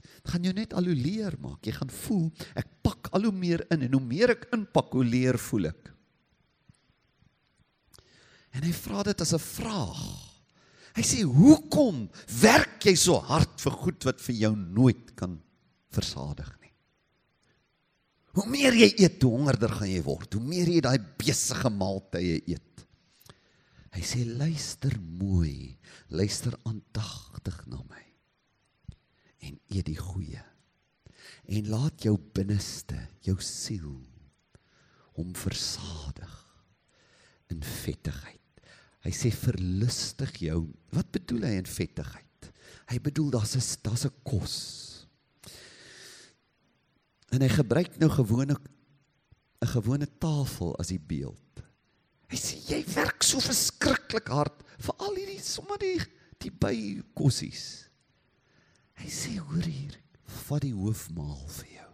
Dit 0.05 0.31
gaan 0.33 0.45
jou 0.45 0.53
net 0.57 0.73
al 0.77 0.89
hoe 0.89 0.97
leer 0.97 1.35
maak. 1.41 1.65
Jy 1.65 1.73
gaan 1.79 1.91
voel 2.03 2.29
ek 2.57 2.69
pak 2.85 3.09
al 3.17 3.27
hoe 3.27 3.35
meer 3.35 3.65
in 3.73 3.87
en 3.87 3.97
hoe 3.97 4.03
meer 4.03 4.35
ek 4.35 4.47
inpak, 4.55 4.93
hoe 4.93 5.05
leer 5.05 5.37
voel 5.41 5.71
ek. 5.71 5.91
En 8.55 8.63
hy 8.63 8.71
vra 8.77 9.03
dit 9.03 9.21
as 9.21 9.33
'n 9.33 9.41
vraag. 9.41 10.05
Hy 10.95 11.03
sê: 11.03 11.23
"Hoekom 11.23 12.09
werk 12.41 12.85
jy 12.85 12.95
so 12.95 13.19
hard 13.19 13.59
vir 13.59 13.71
goed 13.71 14.05
wat 14.05 14.21
vir 14.21 14.35
jou 14.35 14.55
nooit 14.55 15.15
kan 15.15 15.41
versadig 15.91 16.49
nie?" 16.61 16.71
Hoe 18.35 18.47
meer 18.47 18.73
jy 18.73 18.93
eet, 18.97 19.21
hoe 19.21 19.31
hongerder 19.31 19.69
gaan 19.69 19.89
jy 19.89 20.01
word. 20.03 20.33
Hoe 20.33 20.43
meer 20.43 20.67
jy 20.67 20.81
daai 20.81 20.99
besige 21.17 21.69
maaltye 21.69 22.41
eet. 22.47 22.85
Hy 23.91 24.01
sê: 24.01 24.25
"Luister 24.25 24.99
mooi, 24.99 25.77
luister 26.09 26.53
aandagtig 26.63 27.67
na 27.67 27.83
my 27.89 28.14
en 29.45 29.59
eet 29.69 29.85
die 29.85 29.99
goeie. 29.99 30.41
En 31.45 31.69
laat 31.69 32.05
jou 32.05 32.17
binneste, 32.17 32.97
jou 33.25 33.37
siel 33.41 34.01
hom 35.15 35.35
versadig 35.37 36.33
in 37.53 37.61
vettigheid." 37.61 38.41
Hy 39.05 39.11
sê 39.13 39.29
verlustig 39.29 40.31
jou. 40.41 40.63
Wat 40.95 41.11
bedoel 41.13 41.45
hy 41.45 41.57
in 41.59 41.69
vettigheid? 41.69 42.47
Hy 42.89 42.97
bedoel 43.05 43.29
daar's 43.37 43.55
'n 43.55 43.61
daar's 43.85 44.05
'n 44.05 44.13
kos. 44.23 45.07
En 47.29 47.41
hy 47.41 47.49
gebruik 47.49 47.97
nou 47.99 48.09
gewone 48.09 48.55
'n 49.61 49.67
gewone 49.67 50.07
tafel 50.19 50.75
as 50.79 50.87
die 50.87 50.99
beeld. 50.99 51.61
Hy 52.29 52.37
sê 52.37 52.57
jy 52.69 52.83
werk 52.95 53.23
so 53.23 53.39
verskriklik 53.39 54.27
hard 54.27 54.63
vir 54.79 54.95
al 54.97 55.15
hierdie 55.15 55.41
sommer 55.41 55.77
die 55.77 56.01
die 56.39 56.51
by 56.51 57.01
kossies. 57.13 57.84
Hy 59.01 59.09
sê 59.11 59.37
hoor 59.37 59.65
hier, 59.65 59.97
vat 60.45 60.63
die 60.63 60.73
hoofmaal 60.75 61.41
vir 61.59 61.71
jou. 61.75 61.91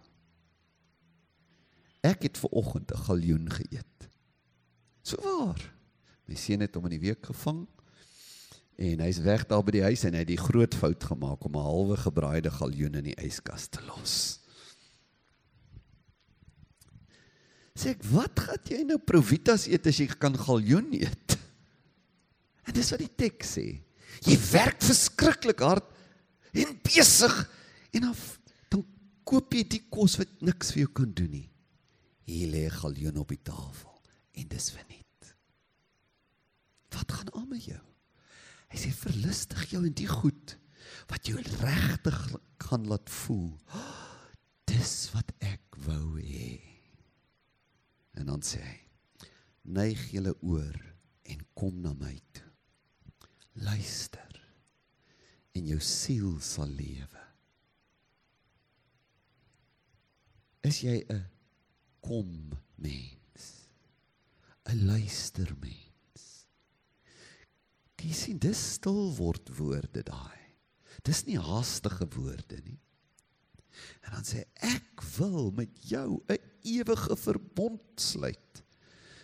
Ek 2.11 2.25
het 2.25 2.37
ver 2.41 2.53
oggend 2.57 2.91
'n 2.91 3.03
galjoen 3.05 3.47
geëet. 3.49 4.09
So 5.03 5.17
waar. 5.21 5.61
My 6.27 6.35
seun 6.35 6.61
het 6.61 6.75
hom 6.75 6.85
in 6.85 6.99
die 6.99 7.07
week 7.09 7.25
gevang 7.25 7.67
en 8.81 8.99
hy's 8.99 9.19
weg 9.21 9.45
daar 9.47 9.63
by 9.63 9.71
die 9.71 9.83
huis 9.83 10.03
en 10.05 10.13
hy 10.13 10.23
het 10.23 10.31
die 10.31 10.37
groot 10.37 10.73
fout 10.73 11.03
gemaak 11.03 11.45
om 11.45 11.55
'n 11.55 11.67
halwe 11.67 11.97
gebraaide 11.97 12.51
galjoen 12.51 12.95
in 12.95 13.03
die 13.03 13.19
yskas 13.19 13.67
te 13.67 13.81
los. 13.85 14.39
Sê 17.75 17.89
ek, 17.95 18.03
wat 18.03 18.39
gaan 18.39 18.63
jy 18.69 18.83
nou 18.83 18.97
provitas 18.97 19.67
eet 19.67 19.87
as 19.87 19.97
jy 19.97 20.07
kan 20.07 20.35
galjoen 20.37 20.93
eet? 20.93 21.37
En 22.67 22.73
dis 22.73 22.91
wat 22.91 22.99
die 22.99 23.15
teks 23.15 23.57
sê. 23.57 23.67
Jy 24.27 24.37
werk 24.51 24.81
verskriklik 24.81 25.59
hard 25.59 25.90
en 26.51 26.77
besig 26.83 27.35
en 27.91 28.07
dan 28.07 28.15
dan 28.71 28.85
koop 29.27 29.53
jy 29.53 29.63
die 29.67 29.83
kos 29.89 30.17
wat 30.19 30.41
niks 30.43 30.73
vir 30.73 30.85
jou 30.85 30.93
kan 31.01 31.13
doen 31.15 31.31
nie. 31.31 31.47
Hier 32.27 32.49
lê 32.51 32.65
galjoen 32.71 33.21
op 33.21 33.31
die 33.31 33.43
tafel 33.43 33.93
en 34.39 34.51
dis 34.51 34.71
vir 34.75 34.85
nie. 34.89 35.01
Wat 37.01 37.11
gaan 37.11 37.33
aan 37.33 37.47
met 37.49 37.63
jou? 37.65 37.79
Hy 38.71 38.79
sê 38.79 38.91
verlustig 38.93 39.71
jou 39.71 39.81
in 39.87 39.95
die 39.97 40.09
goed 40.09 40.55
wat 41.09 41.27
jou 41.27 41.39
regtig 41.63 42.19
gaan 42.61 42.85
laat 42.87 43.09
voel. 43.09 43.55
Dis 44.69 45.09
wat 45.15 45.31
ek 45.43 45.79
wou 45.87 46.19
hê. 46.21 46.59
En 48.19 48.29
dan 48.29 48.43
sê 48.45 48.61
hy: 48.63 48.77
Neig 49.75 50.03
julle 50.13 50.35
oor 50.45 50.77
en 51.31 51.43
kom 51.57 51.81
na 51.81 51.95
my 51.97 52.13
toe. 52.35 52.47
Luister 53.65 54.31
en 55.51 55.67
jou 55.67 55.79
siel 55.79 56.39
sal 56.39 56.71
lewe. 56.77 57.23
Is 60.63 60.81
jy 60.81 61.03
'n 61.09 61.25
kom 62.01 62.53
mens? 62.75 63.67
'n 64.69 64.85
luister 64.85 65.49
mens? 65.59 66.45
Jy 68.01 68.13
sien, 68.13 68.37
dis 68.37 68.73
stil 68.73 69.13
word 69.13 69.49
woorde 69.57 70.01
daai. 70.03 70.41
Dis 71.05 71.25
nie 71.25 71.37
haastige 71.37 72.07
woorde 72.15 72.57
nie. 72.65 72.79
En 74.05 74.15
dan 74.15 74.25
sê 74.25 74.43
ek 74.65 75.03
wil 75.17 75.51
met 75.51 75.69
jou 75.85 76.21
'n 76.27 76.37
ewige 76.61 77.15
verbond 77.17 77.81
sluit. 77.95 78.63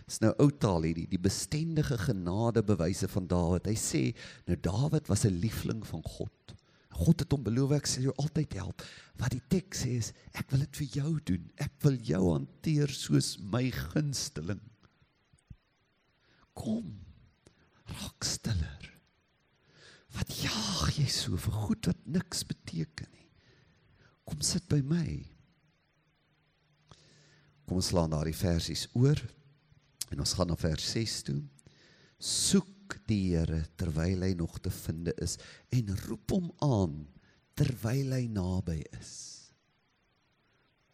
Dis 0.08 0.22
nou 0.24 0.32
ou 0.40 0.48
taal 0.56 0.86
hierdie, 0.88 1.08
die 1.12 1.20
bestendige 1.20 1.98
genade 2.00 2.64
bewyse 2.64 3.10
van 3.12 3.28
Dawid. 3.28 3.68
Hy 3.68 3.76
sê, 3.76 4.04
nou 4.48 4.56
Dawid 4.56 5.10
was 5.12 5.26
'n 5.26 5.42
liefling 5.44 5.84
van 5.86 6.02
God. 6.04 6.56
God 6.98 7.20
het 7.20 7.32
hom 7.32 7.44
beloof 7.44 7.76
ek 7.78 7.86
sal 7.86 8.08
jou 8.08 8.14
altyd 8.18 8.56
help. 8.58 8.82
Wat 9.20 9.32
die 9.32 9.44
teks 9.52 9.84
sê 9.84 9.98
is, 10.00 10.14
ek 10.34 10.50
wil 10.52 10.64
dit 10.66 10.80
vir 10.80 10.88
jou 10.88 11.20
doen. 11.30 11.52
Ek 11.58 11.74
wil 11.84 11.98
jou 12.02 12.24
hanteer 12.32 12.90
soos 12.90 13.38
my 13.38 13.70
gunsteling. 13.70 14.64
Kom. 16.58 17.04
Raak 17.86 18.24
stiller. 18.24 18.94
Wat 20.18 20.32
jaag 20.42 20.98
jy 20.98 21.06
so 21.12 21.38
vir 21.38 21.54
goed 21.68 21.90
wat 21.92 22.00
niks 22.10 22.44
beteken 22.48 23.12
nie? 23.12 23.30
Kom 24.26 24.42
sit 24.42 24.66
by 24.72 24.82
my. 24.82 25.08
Kom 27.68 27.78
ons 27.78 27.92
slaan 27.92 28.16
daardie 28.16 28.36
versies 28.36 28.88
oor. 28.96 29.20
En 30.12 30.24
ons 30.24 30.34
gaan 30.34 30.48
na 30.52 30.58
vers 30.60 30.92
6 30.94 31.22
toe. 31.28 31.42
Soek 32.18 32.98
die 33.10 33.36
Here 33.36 33.64
terwyl 33.80 34.24
hy 34.26 34.34
nog 34.40 34.60
te 34.64 34.72
vind 34.74 35.12
is 35.22 35.38
en 35.76 35.92
roep 36.08 36.32
hom 36.32 36.50
aan 36.64 36.98
terwyl 37.58 38.14
hy 38.16 38.26
naby 38.32 38.80
is. 38.98 39.14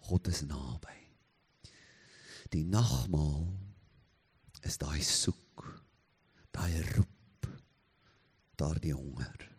God 0.09 0.27
is 0.31 0.43
naby. 0.47 0.95
Die 2.53 2.65
nagmaal 2.67 3.47
is 4.67 4.77
daai 4.79 5.01
soek, 5.03 5.63
daai 6.53 6.83
roep, 6.93 7.47
daardie 8.59 8.93
honger. 8.95 9.49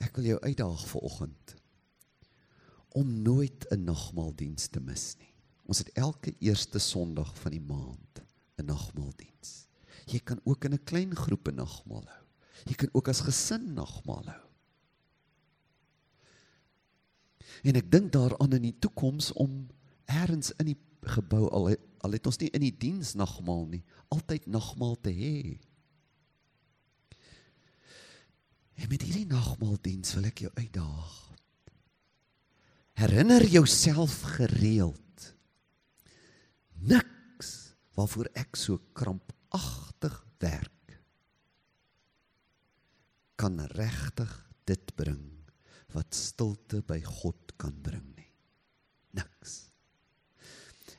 Ek 0.00 0.16
wil 0.16 0.30
jou 0.32 0.38
uitdaag 0.42 0.84
vanoggend 0.90 1.56
om 2.98 3.10
nooit 3.22 3.66
'n 3.70 3.84
nagmaaldiens 3.84 4.68
te 4.68 4.80
mis 4.80 5.14
nie. 5.18 5.29
Ons 5.70 5.84
het 5.84 5.92
elke 6.02 6.34
eerste 6.42 6.82
Sondag 6.82 7.30
van 7.38 7.54
die 7.54 7.62
maand 7.62 8.22
'n 8.58 8.66
nagmaaldiens. 8.66 9.68
Jy 10.06 10.18
kan 10.18 10.40
ook 10.44 10.64
in 10.64 10.74
'n 10.74 10.84
klein 10.84 11.14
groep 11.14 11.48
'n 11.48 11.54
nagmaal 11.54 12.04
hou. 12.04 12.24
Jy 12.64 12.74
kan 12.74 12.88
ook 12.92 13.08
as 13.08 13.20
gesin 13.20 13.74
nagmaal 13.74 14.24
hou. 14.24 14.46
En 17.62 17.76
ek 17.76 17.90
dink 17.90 18.12
daaraan 18.12 18.52
in 18.52 18.62
die 18.62 18.78
toekoms 18.78 19.32
om 19.32 19.68
eers 20.06 20.52
in 20.58 20.66
die 20.66 20.78
gebou 21.02 21.48
al 21.50 21.76
al 22.00 22.12
het 22.12 22.26
ons 22.26 22.38
nie 22.38 22.50
in 22.50 22.60
die 22.60 22.76
diens 22.76 23.14
nagmaal 23.14 23.66
nie, 23.66 23.84
altyd 24.08 24.46
nagmaal 24.46 24.96
te 25.00 25.10
hê. 25.10 25.60
En 28.74 28.88
met 28.88 29.02
hierdie 29.02 29.26
nagmaaldiens 29.26 30.14
wil 30.14 30.24
ek 30.24 30.38
jou 30.38 30.52
uitdaag. 30.54 31.36
Herinner 32.92 33.46
jouself 33.46 34.20
gereeld. 34.22 35.36
Niks 36.80 37.74
waarvoor 37.96 38.30
ek 38.38 38.56
so 38.56 38.80
krampagtig 38.96 40.14
werk 40.40 40.96
kan 43.40 43.56
regtig 43.72 44.30
dit 44.68 44.92
bring 44.96 45.24
wat 45.94 46.14
stilte 46.14 46.82
by 46.86 47.00
God 47.02 47.54
kan 47.58 47.72
bring 47.82 48.04
nie. 48.14 48.28
Niks. 49.16 49.72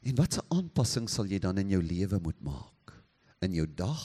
En 0.01 0.17
watse 0.17 0.41
aanpassing 0.51 1.07
sal 1.09 1.29
jy 1.29 1.39
dan 1.41 1.61
in 1.61 1.71
jou 1.75 1.81
lewe 1.85 2.19
moet 2.23 2.39
maak? 2.43 2.95
In 3.45 3.53
jou 3.55 3.67
dag? 3.69 4.01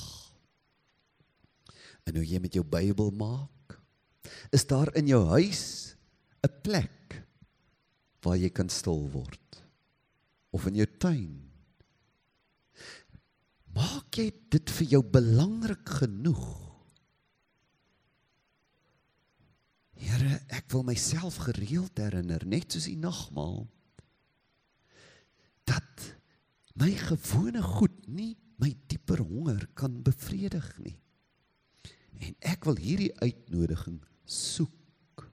En 2.06 2.20
hoe 2.20 2.26
jy 2.26 2.40
met 2.44 2.54
jou 2.54 2.62
Bybel 2.62 3.10
maak? 3.16 3.78
Is 4.54 4.66
daar 4.68 4.92
in 4.98 5.08
jou 5.10 5.24
huis 5.32 5.96
'n 6.44 6.52
plek 6.62 7.24
waar 8.22 8.36
jy 8.36 8.50
kan 8.50 8.68
stil 8.68 9.08
word? 9.10 9.62
Of 10.52 10.66
in 10.66 10.76
jou 10.76 10.86
tuin? 10.98 11.45
Maak 13.76 14.16
jy 14.16 14.30
dit 14.52 14.72
vir 14.78 14.94
jou 14.94 15.02
belangrik 15.04 15.90
genoeg? 15.98 16.44
Here, 20.00 20.38
ek 20.52 20.70
wil 20.72 20.84
myself 20.86 21.38
gereeld 21.44 21.98
herinner, 22.00 22.44
net 22.48 22.72
soos 22.72 22.88
die 22.88 22.98
nagmaal, 23.00 23.64
dat 25.68 26.04
my 26.80 26.92
gewone 27.00 27.62
goed 27.64 28.04
nie 28.08 28.34
my 28.62 28.70
dieper 28.88 29.20
honger 29.24 29.66
kan 29.76 29.98
bevredig 30.04 30.68
nie. 30.84 30.96
En 32.24 32.36
ek 32.48 32.64
wil 32.68 32.78
hierdie 32.80 33.12
uitnodiging 33.20 33.98
soek. 34.24 35.26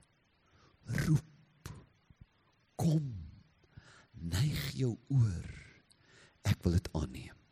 Roep. 1.04 1.70
Kom. 2.76 3.06
Neig 4.20 4.66
jou 4.76 4.92
oor. 5.12 5.48
Ek 6.44 6.60
wil 6.66 6.76
dit 6.76 6.92
aanneem. 6.92 7.43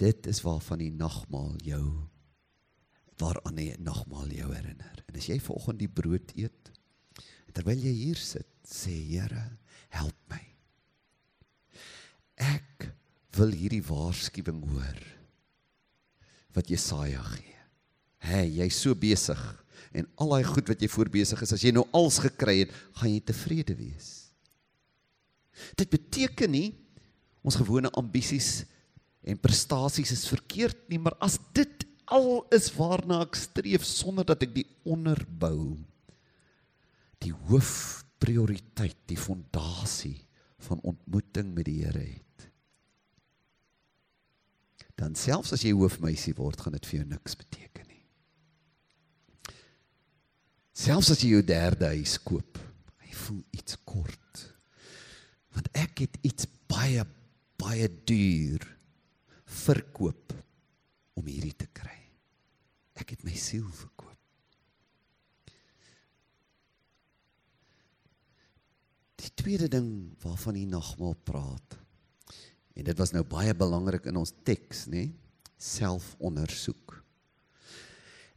Dit 0.00 0.26
is 0.30 0.40
waarvan 0.44 0.80
die 0.80 0.92
nagmaal 0.94 1.58
jou 1.64 1.84
waaraan 3.20 3.58
hy 3.60 3.74
nagmaal 3.84 4.30
jou 4.32 4.48
herinner. 4.48 5.02
En 5.08 5.18
as 5.20 5.28
jy 5.28 5.36
vanoggend 5.44 5.82
die 5.82 5.90
brood 5.92 6.32
eet 6.38 6.70
terwyl 7.50 7.80
jy 7.82 7.92
hier 7.92 8.20
sit, 8.22 8.46
sê 8.62 8.94
Here, 8.94 9.42
help 9.90 10.16
my. 10.30 10.40
Ek 12.40 12.86
wil 13.36 13.50
hierdie 13.52 13.82
waarskuwing 13.84 14.62
hoor 14.70 15.00
wat 16.54 16.70
Jesaja 16.70 17.24
gee. 17.34 17.56
Hey, 18.22 18.46
jy's 18.60 18.78
so 18.78 18.94
besig 18.94 19.40
en 19.96 20.06
al 20.22 20.36
daai 20.36 20.46
goed 20.46 20.70
wat 20.70 20.82
jy 20.82 20.88
voor 20.92 21.10
besig 21.10 21.42
is, 21.42 21.52
as 21.56 21.64
jy 21.64 21.72
nou 21.74 21.84
als 21.96 22.20
gekry 22.22 22.60
het, 22.62 22.74
gaan 23.00 23.10
jy 23.10 23.20
tevrede 23.26 23.74
wees. 23.74 24.30
Dit 25.74 25.90
beteken 25.90 26.54
nie 26.54 26.68
ons 27.42 27.58
gewone 27.58 27.90
ambisies 27.98 28.62
en 29.22 29.40
prestasies 29.40 30.12
is 30.14 30.28
verkeerd 30.30 30.88
nie, 30.88 30.98
maar 31.02 31.16
as 31.20 31.38
dit 31.56 31.86
al 32.10 32.42
is 32.56 32.70
waarna 32.74 33.20
ek 33.26 33.38
streef 33.38 33.84
sonder 33.86 34.26
dat 34.26 34.42
ek 34.46 34.54
die 34.56 34.66
onderbou 34.88 35.76
die 37.20 37.32
hoofprioriteit, 37.50 38.98
die 39.10 39.18
fondasie 39.20 40.16
van 40.66 40.80
ontmoeting 40.88 41.52
met 41.54 41.68
die 41.68 41.82
Here 41.84 42.04
het. 42.04 42.46
Dan 45.00 45.16
selfs 45.16 45.54
as 45.56 45.64
jy 45.64 45.72
hoofmeisie 45.76 46.34
word, 46.36 46.60
gaan 46.60 46.76
dit 46.76 46.88
vir 46.88 47.00
jou 47.00 47.06
niks 47.12 47.36
beteken 47.40 47.86
nie. 47.88 48.02
Selfs 50.76 51.12
as 51.12 51.22
jy 51.24 51.34
jou 51.34 51.44
derde 51.44 51.92
huis 51.92 52.16
koop, 52.24 52.60
jy 53.04 53.14
voel 53.26 53.40
iets 53.56 53.78
kort. 53.88 54.44
Want 55.56 55.70
ek 55.76 56.04
het 56.06 56.20
iets 56.24 56.48
baie 56.70 57.04
baie 57.60 57.88
duur 58.08 58.62
verkoop 59.50 60.34
om 61.18 61.26
hierdie 61.26 61.56
te 61.58 61.68
kry. 61.74 61.98
Ek 63.00 63.14
het 63.14 63.24
my 63.26 63.34
siel 63.38 63.66
verkoop. 63.66 64.16
Die 69.20 69.32
tweede 69.36 69.68
ding 69.68 69.90
waarvan 70.22 70.56
hy 70.56 70.64
nogmaal 70.68 71.16
praat. 71.26 71.76
En 72.78 72.86
dit 72.86 72.96
was 72.96 73.12
nou 73.12 73.24
baie 73.28 73.52
belangrik 73.56 74.06
in 74.08 74.16
ons 74.16 74.32
teks, 74.46 74.86
nê? 74.88 75.10
Selfondersoek. 75.60 76.96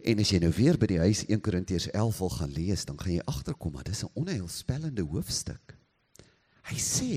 En 0.03 0.19
as 0.19 0.33
jy 0.33 0.41
nou 0.43 0.51
weer 0.51 0.75
by 0.79 0.89
die 0.91 0.99
huis 0.99 1.21
1 1.29 1.39
Korintiërs 1.45 1.87
11 1.93 2.17
wil 2.19 2.33
gaan 2.33 2.51
lees, 2.51 2.83
dan 2.89 2.97
gaan 2.99 3.13
jy 3.13 3.23
agterkom 3.31 3.77
dat 3.79 3.87
dis 3.87 4.03
'n 4.03 4.11
onheilspellende 4.19 5.05
hoofstuk. 5.07 5.77
Hy 6.67 6.75
sê 6.75 7.13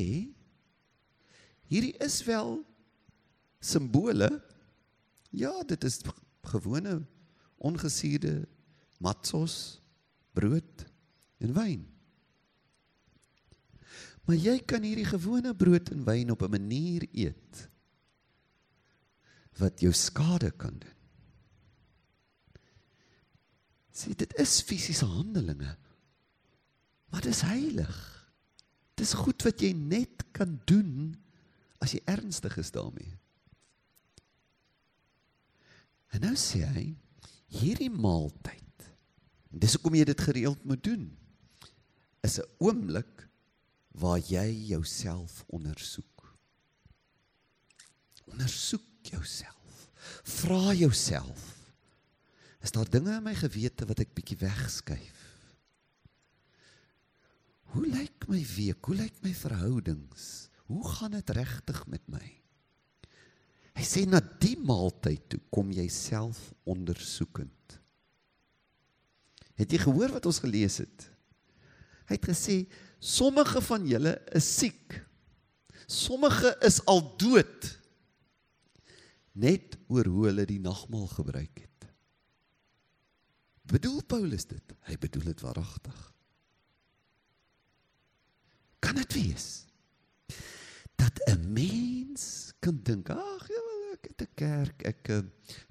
hierdie 1.66 1.96
is 1.98 2.22
wel 2.24 2.62
simbole. 3.66 4.30
Ja, 5.34 5.52
dit 5.66 5.84
is 5.84 6.00
gewone 6.46 7.00
ongesuurde 7.56 8.46
matsos, 9.02 9.80
brood 10.36 10.86
en 11.42 11.54
wyn. 11.56 11.84
Maar 14.26 14.38
jy 14.42 14.58
kan 14.66 14.82
hierdie 14.82 15.06
gewone 15.06 15.54
brood 15.54 15.90
en 15.94 16.04
wyn 16.06 16.30
op 16.34 16.42
'n 16.42 16.50
manier 16.50 17.06
eet 17.12 17.68
wat 19.56 19.80
jou 19.80 19.92
skade 19.92 20.50
kan 20.50 20.78
doen. 20.78 20.96
Sien, 23.90 24.12
dit 24.12 24.34
is 24.34 24.60
fisiese 24.60 25.04
handelinge. 25.04 25.76
Maar 27.08 27.20
dit 27.20 27.32
is 27.32 27.40
heilig. 27.40 27.94
Dit 28.94 29.06
is 29.06 29.14
goed 29.14 29.42
wat 29.42 29.60
jy 29.60 29.72
net 29.72 30.24
kan 30.36 30.60
doen 30.64 31.16
as 31.78 31.92
jy 31.92 32.02
ernstig 32.04 32.56
is 32.56 32.70
daarmee. 32.70 33.16
En 36.14 36.22
nou 36.26 36.34
sê 36.38 36.62
hy, 36.64 36.86
hierdie 37.52 37.90
maaltyd. 37.90 38.62
Dis 39.50 39.76
hoekom 39.76 39.96
jy 39.96 40.04
dit 40.08 40.20
gereeld 40.28 40.64
moet 40.68 40.82
doen. 40.84 41.06
Is 42.22 42.38
'n 42.38 42.48
oomblik 42.58 43.28
waar 43.96 44.18
jy 44.18 44.50
jouself 44.68 45.44
ondersoek. 45.46 46.36
Ondersoek 48.26 48.82
jouself. 49.02 49.90
Vra 50.22 50.72
jouself. 50.72 51.56
Is 52.60 52.70
daar 52.70 52.90
dinge 52.90 53.16
in 53.16 53.22
my 53.22 53.34
gewete 53.34 53.86
wat 53.86 54.00
ek 54.02 54.14
bietjie 54.14 54.38
wegskuif? 54.40 55.22
Hoe 57.74 57.86
lyk 57.86 58.26
my 58.28 58.42
week? 58.56 58.84
Hoe 58.84 58.96
lyk 58.96 59.22
my 59.22 59.34
verhoudings? 59.34 60.48
Hoe 60.66 60.82
gaan 60.88 61.10
dit 61.10 61.30
regtig 61.30 61.86
met 61.86 62.02
my? 62.08 62.24
Hy 63.76 63.84
sê 63.84 64.06
na 64.08 64.22
die 64.40 64.56
maaltyd 64.56 65.26
toe 65.32 65.40
kom 65.52 65.68
jy 65.74 65.84
self 65.92 66.38
ondersoekend. 66.64 67.52
Het 69.56 69.72
jy 69.72 69.80
gehoor 69.84 70.14
wat 70.16 70.28
ons 70.28 70.40
gelees 70.44 70.80
het? 70.80 71.08
Hy 72.08 72.16
het 72.16 72.28
gesê 72.28 72.56
sommige 73.02 73.60
van 73.68 73.84
julle 73.88 74.14
is 74.36 74.48
siek. 74.48 74.96
Sommige 75.86 76.54
is 76.66 76.80
al 76.88 77.02
dood. 77.20 77.68
Net 79.36 79.76
oor 79.92 80.08
hoe 80.08 80.26
hulle 80.30 80.46
die 80.48 80.60
nagmaal 80.62 81.08
gebruik 81.12 81.60
het. 81.60 81.88
Bedoel 83.66 84.02
Paulus 84.06 84.46
dit? 84.48 84.76
Hy 84.86 84.96
bedoel 85.02 85.32
dit 85.32 85.42
waaragtig. 85.44 86.02
Kan 88.80 89.00
dit 89.02 89.16
wees 89.18 89.66
dat 90.96 91.18
'n 91.28 91.52
mens 91.52 92.52
kan 92.60 92.78
dink, 92.82 93.10
'n 93.10 93.35
kerk, 94.36 94.84
ek 94.84 95.12
eh, 95.14 95.22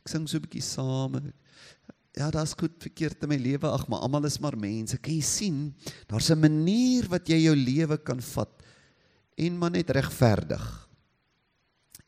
ek 0.02 0.12
sing 0.12 0.28
so 0.28 0.38
'n 0.38 0.46
bietjie 0.46 0.64
saam. 0.66 1.20
Ja, 2.16 2.32
daar's 2.32 2.56
goed 2.56 2.80
verkeerd 2.80 3.24
in 3.24 3.30
my 3.30 3.38
lewe, 3.38 3.68
ag, 3.68 3.88
maar 3.88 4.00
almal 4.00 4.26
is 4.26 4.40
maar 4.40 4.56
mense. 4.56 4.98
Kan 4.98 5.14
jy 5.14 5.22
sien, 5.22 5.76
daar's 6.08 6.32
'n 6.32 6.40
manier 6.40 7.08
wat 7.10 7.28
jy 7.28 7.44
jou 7.44 7.56
lewe 7.56 7.98
kan 7.98 8.22
vat 8.22 8.64
en 9.38 9.58
maar 9.58 9.72
net 9.72 9.90
regverdig 9.90 10.88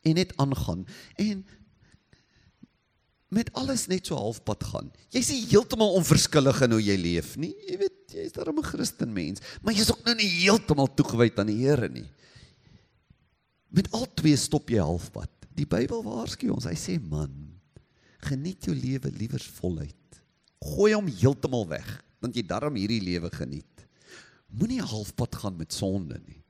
en 0.02 0.14
net 0.14 0.32
aangaan 0.36 0.86
en 1.16 1.44
met 3.28 3.52
alles 3.52 3.86
net 3.86 4.06
so 4.06 4.16
halfpad 4.16 4.64
gaan. 4.64 4.92
Jy's 5.12 5.28
nie 5.28 5.42
heeltemal 5.50 5.98
onverskillig 5.98 6.62
in 6.64 6.72
hoe 6.72 6.80
jy 6.80 6.96
leef 6.96 7.34
nie. 7.36 7.52
Jy 7.68 7.76
weet, 7.82 7.98
jy's 8.16 8.32
darem 8.32 8.58
'n 8.58 8.64
Christen 8.64 9.12
mens, 9.12 9.40
maar 9.62 9.74
jy's 9.74 9.90
ook 9.90 10.04
nou 10.04 10.14
nie 10.14 10.30
heeltemal 10.40 10.88
toegewy 10.94 11.30
aan 11.36 11.46
die 11.52 11.60
Here 11.60 11.88
nie. 11.88 12.08
Met 13.68 13.92
al 13.92 14.06
twee 14.14 14.36
stop 14.36 14.70
jy 14.70 14.80
halfpad. 14.80 15.37
Die 15.58 15.66
Bybel 15.66 16.04
waarsku 16.06 16.50
ons. 16.54 16.68
Hy 16.70 16.76
sê 16.78 16.98
man, 17.02 17.34
geniet 18.28 18.68
jou 18.68 18.74
lewe 18.76 19.10
liewers 19.14 19.48
voluit. 19.58 20.20
Gooi 20.62 20.92
hom 20.94 21.10
heeltemal 21.10 21.66
weg, 21.70 21.88
want 22.22 22.36
jy 22.38 22.44
darm 22.46 22.78
hierdie 22.78 23.02
lewe 23.02 23.30
geniet. 23.34 23.86
Moenie 24.48 24.82
halfpad 24.82 25.36
gaan 25.42 25.58
met 25.58 25.74
sonde 25.74 26.18
nie 26.24 26.40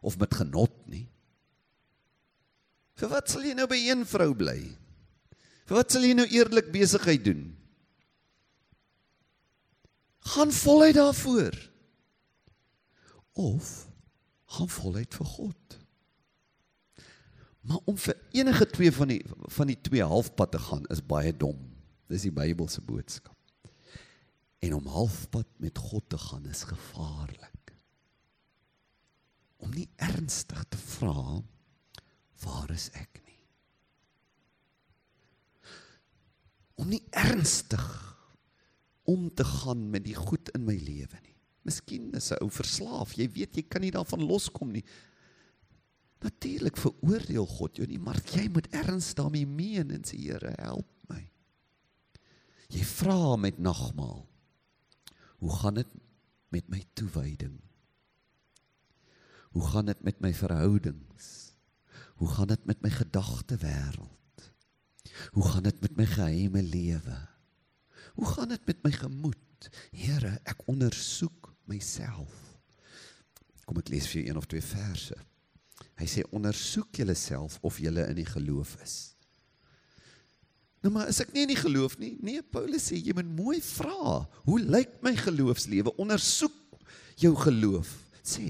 of 0.00 0.14
met 0.20 0.34
genot 0.38 0.74
nie. 0.86 1.08
Vir 2.98 3.10
wat 3.10 3.30
sal 3.30 3.46
jy 3.46 3.54
nou 3.58 3.66
by 3.70 3.78
een 3.82 4.04
vrou 4.06 4.30
bly? 4.38 4.60
Vir 5.66 5.78
wat 5.80 5.90
sal 5.92 6.06
jy 6.06 6.14
nou 6.14 6.26
eerlik 6.30 6.70
besigheid 6.74 7.24
doen? 7.26 7.42
Gaan 10.34 10.54
voluit 10.54 10.96
daarvoor. 10.96 11.58
Of 13.38 13.88
gaan 14.54 14.70
voluit 14.70 15.14
vir 15.18 15.30
God. 15.34 15.77
Maar 17.68 17.84
om 17.84 17.98
vir 18.00 18.16
enige 18.32 18.66
twee 18.72 18.92
van 18.92 19.10
die 19.12 19.20
van 19.54 19.68
die 19.68 19.80
twee 19.80 20.04
halfpad 20.04 20.54
te 20.54 20.60
gaan 20.68 20.86
is 20.94 21.04
baie 21.04 21.34
dom. 21.36 21.58
Dis 22.08 22.24
die 22.24 22.32
Bybelse 22.32 22.80
boodskap. 22.80 23.36
En 24.64 24.74
om 24.74 24.86
halfpad 24.86 25.48
met 25.60 25.78
God 25.78 26.08
te 26.08 26.18
gaan 26.18 26.46
is 26.48 26.64
gevaarlik. 26.66 27.74
Om 29.58 29.74
nie 29.74 29.88
ernstig 29.96 30.64
te 30.70 30.80
vra 30.80 31.42
waar 32.42 32.70
is 32.70 32.88
ek 32.94 33.20
nie? 33.26 33.40
Om 36.78 36.88
nie 36.94 37.02
ernstig 37.10 37.86
om 39.08 39.28
te 39.34 39.44
gaan 39.44 39.88
met 39.90 40.04
die 40.06 40.16
goed 40.16 40.48
in 40.56 40.64
my 40.68 40.76
lewe 40.76 41.20
nie. 41.24 41.36
Miskien 41.68 42.12
is 42.16 42.30
'n 42.32 42.40
ou 42.40 42.50
verslaaf. 42.50 43.12
Jy 43.12 43.28
weet 43.32 43.56
jy 43.56 43.62
kan 43.62 43.82
nie 43.82 43.90
daarvan 43.90 44.24
loskom 44.24 44.72
nie. 44.72 44.84
Natuurlik 46.18 46.76
veroordeel 46.76 47.46
God 47.46 47.78
jou 47.78 47.86
nie, 47.86 48.00
maar 48.02 48.18
jy 48.34 48.48
moet 48.50 48.66
erns 48.74 49.12
daarmee 49.14 49.46
meen 49.46 49.92
en 49.94 50.06
sê 50.06 50.18
Here, 50.18 50.52
help 50.58 50.88
my. 51.10 51.22
Jy 52.74 52.84
vra 52.84 53.36
met 53.40 53.60
nagmaal. 53.62 54.24
Hoe 55.38 55.54
gaan 55.60 55.78
dit 55.78 55.94
met 56.50 56.66
my 56.68 56.82
toewyding? 56.98 57.60
Hoe 59.54 59.64
gaan 59.70 59.86
dit 59.86 60.02
met 60.02 60.20
my 60.20 60.32
verhoudings? 60.34 61.28
Hoe 62.18 62.28
gaan 62.28 62.50
dit 62.50 62.64
met 62.66 62.82
my 62.82 62.90
gedagte 62.90 63.56
wêreld? 63.62 64.50
Hoe 65.30 65.46
gaan 65.48 65.62
dit 65.62 65.80
met 65.80 65.96
my 65.96 66.06
geheime 66.06 66.62
lewe? 66.62 67.18
Hoe 68.18 68.26
gaan 68.26 68.48
dit 68.48 68.66
met 68.66 68.82
my 68.82 68.92
gemoed? 68.92 69.70
Here, 69.94 70.38
ek 70.44 70.66
ondersoek 70.66 71.52
myself. 71.70 72.34
Kom 73.66 73.78
ek 73.78 73.90
lees 73.92 74.08
vir 74.10 74.20
jou 74.20 74.30
een 74.30 74.40
of 74.40 74.46
twee 74.50 74.64
verse. 74.64 75.14
Hy 75.98 76.06
sê 76.06 76.24
ondersoek 76.34 77.00
julleself 77.00 77.58
of 77.66 77.80
julle 77.82 78.04
in 78.10 78.18
die 78.20 78.28
geloof 78.28 78.76
is. 78.84 78.96
Nou 80.84 80.92
maar 80.94 81.10
as 81.10 81.18
ek 81.24 81.32
nie 81.34 81.42
in 81.46 81.50
die 81.50 81.58
geloof 81.58 81.96
nie, 81.98 82.12
nee 82.22 82.42
Paulus 82.54 82.86
sê 82.90 83.00
jy 83.00 83.14
moet 83.16 83.26
mooi 83.26 83.58
vra, 83.64 84.22
hoe 84.46 84.60
lyk 84.62 85.00
my 85.02 85.14
geloofslewe? 85.18 85.94
Ondersoek 85.98 86.54
jou 87.18 87.34
geloof. 87.42 87.90
Sê 88.22 88.46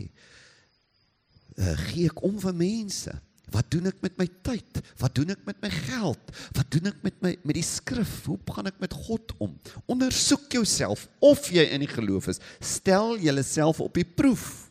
uh, 1.56 1.72
gee 1.88 2.10
ek 2.10 2.20
om 2.26 2.36
vir 2.42 2.56
mense? 2.56 3.14
Wat 3.48 3.68
doen 3.72 3.88
ek 3.88 4.02
met 4.04 4.18
my 4.20 4.26
tyd? 4.44 4.80
Wat 5.00 5.14
doen 5.16 5.32
ek 5.32 5.44
met 5.48 5.60
my 5.64 5.70
geld? 5.72 6.32
Wat 6.52 6.68
doen 6.74 6.90
ek 6.90 6.98
met 7.06 7.16
my 7.24 7.32
met 7.48 7.56
die 7.56 7.64
skrif? 7.64 8.26
Hoe 8.28 8.36
gaan 8.52 8.68
ek 8.68 8.80
met 8.82 8.92
God 8.92 9.32
om? 9.40 9.54
Ondersoek 9.88 10.52
jouself 10.58 11.06
of 11.24 11.48
jy 11.52 11.64
in 11.72 11.84
die 11.86 11.90
geloof 11.90 12.28
is. 12.34 12.42
Stel 12.60 13.16
jouself 13.22 13.80
op 13.80 13.96
die 13.96 14.04
proef. 14.04 14.67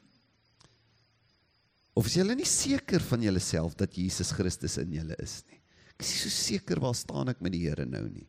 Of 1.97 2.05
is 2.05 2.17
julle 2.19 2.35
nie 2.37 2.45
seker 2.45 3.01
van 3.09 3.23
julleself 3.25 3.73
dat 3.77 3.95
Jesus 3.97 4.29
Christus 4.37 4.77
in 4.81 4.93
julle 4.99 5.17
is 5.23 5.39
nie? 5.49 5.57
Ek 5.95 6.05
is 6.05 6.13
so 6.21 6.29
seker 6.29 6.77
waar 6.83 6.93
staan 6.93 7.31
ek 7.31 7.39
met 7.41 7.55
die 7.55 7.63
Here 7.63 7.87
nou 7.89 8.03
nie. 8.05 8.27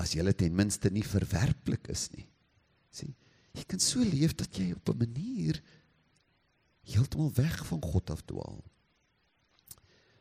As 0.00 0.12
jy 0.12 0.24
ten 0.36 0.52
minste 0.56 0.90
nie 0.92 1.04
verwerplik 1.04 1.88
is 1.92 2.10
nie. 2.12 2.26
sien, 2.90 3.14
jy 3.54 3.64
kan 3.64 3.80
so 3.80 4.02
leef 4.02 4.34
dat 4.36 4.52
jy 4.58 4.72
op 4.74 4.88
'n 4.90 4.98
manier 4.98 5.62
heeltemal 6.84 7.30
weg 7.36 7.64
van 7.66 7.80
God 7.80 8.10
af 8.10 8.22
dwaal. 8.26 8.64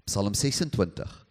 Psalm 0.06 0.34
26. 0.34 1.26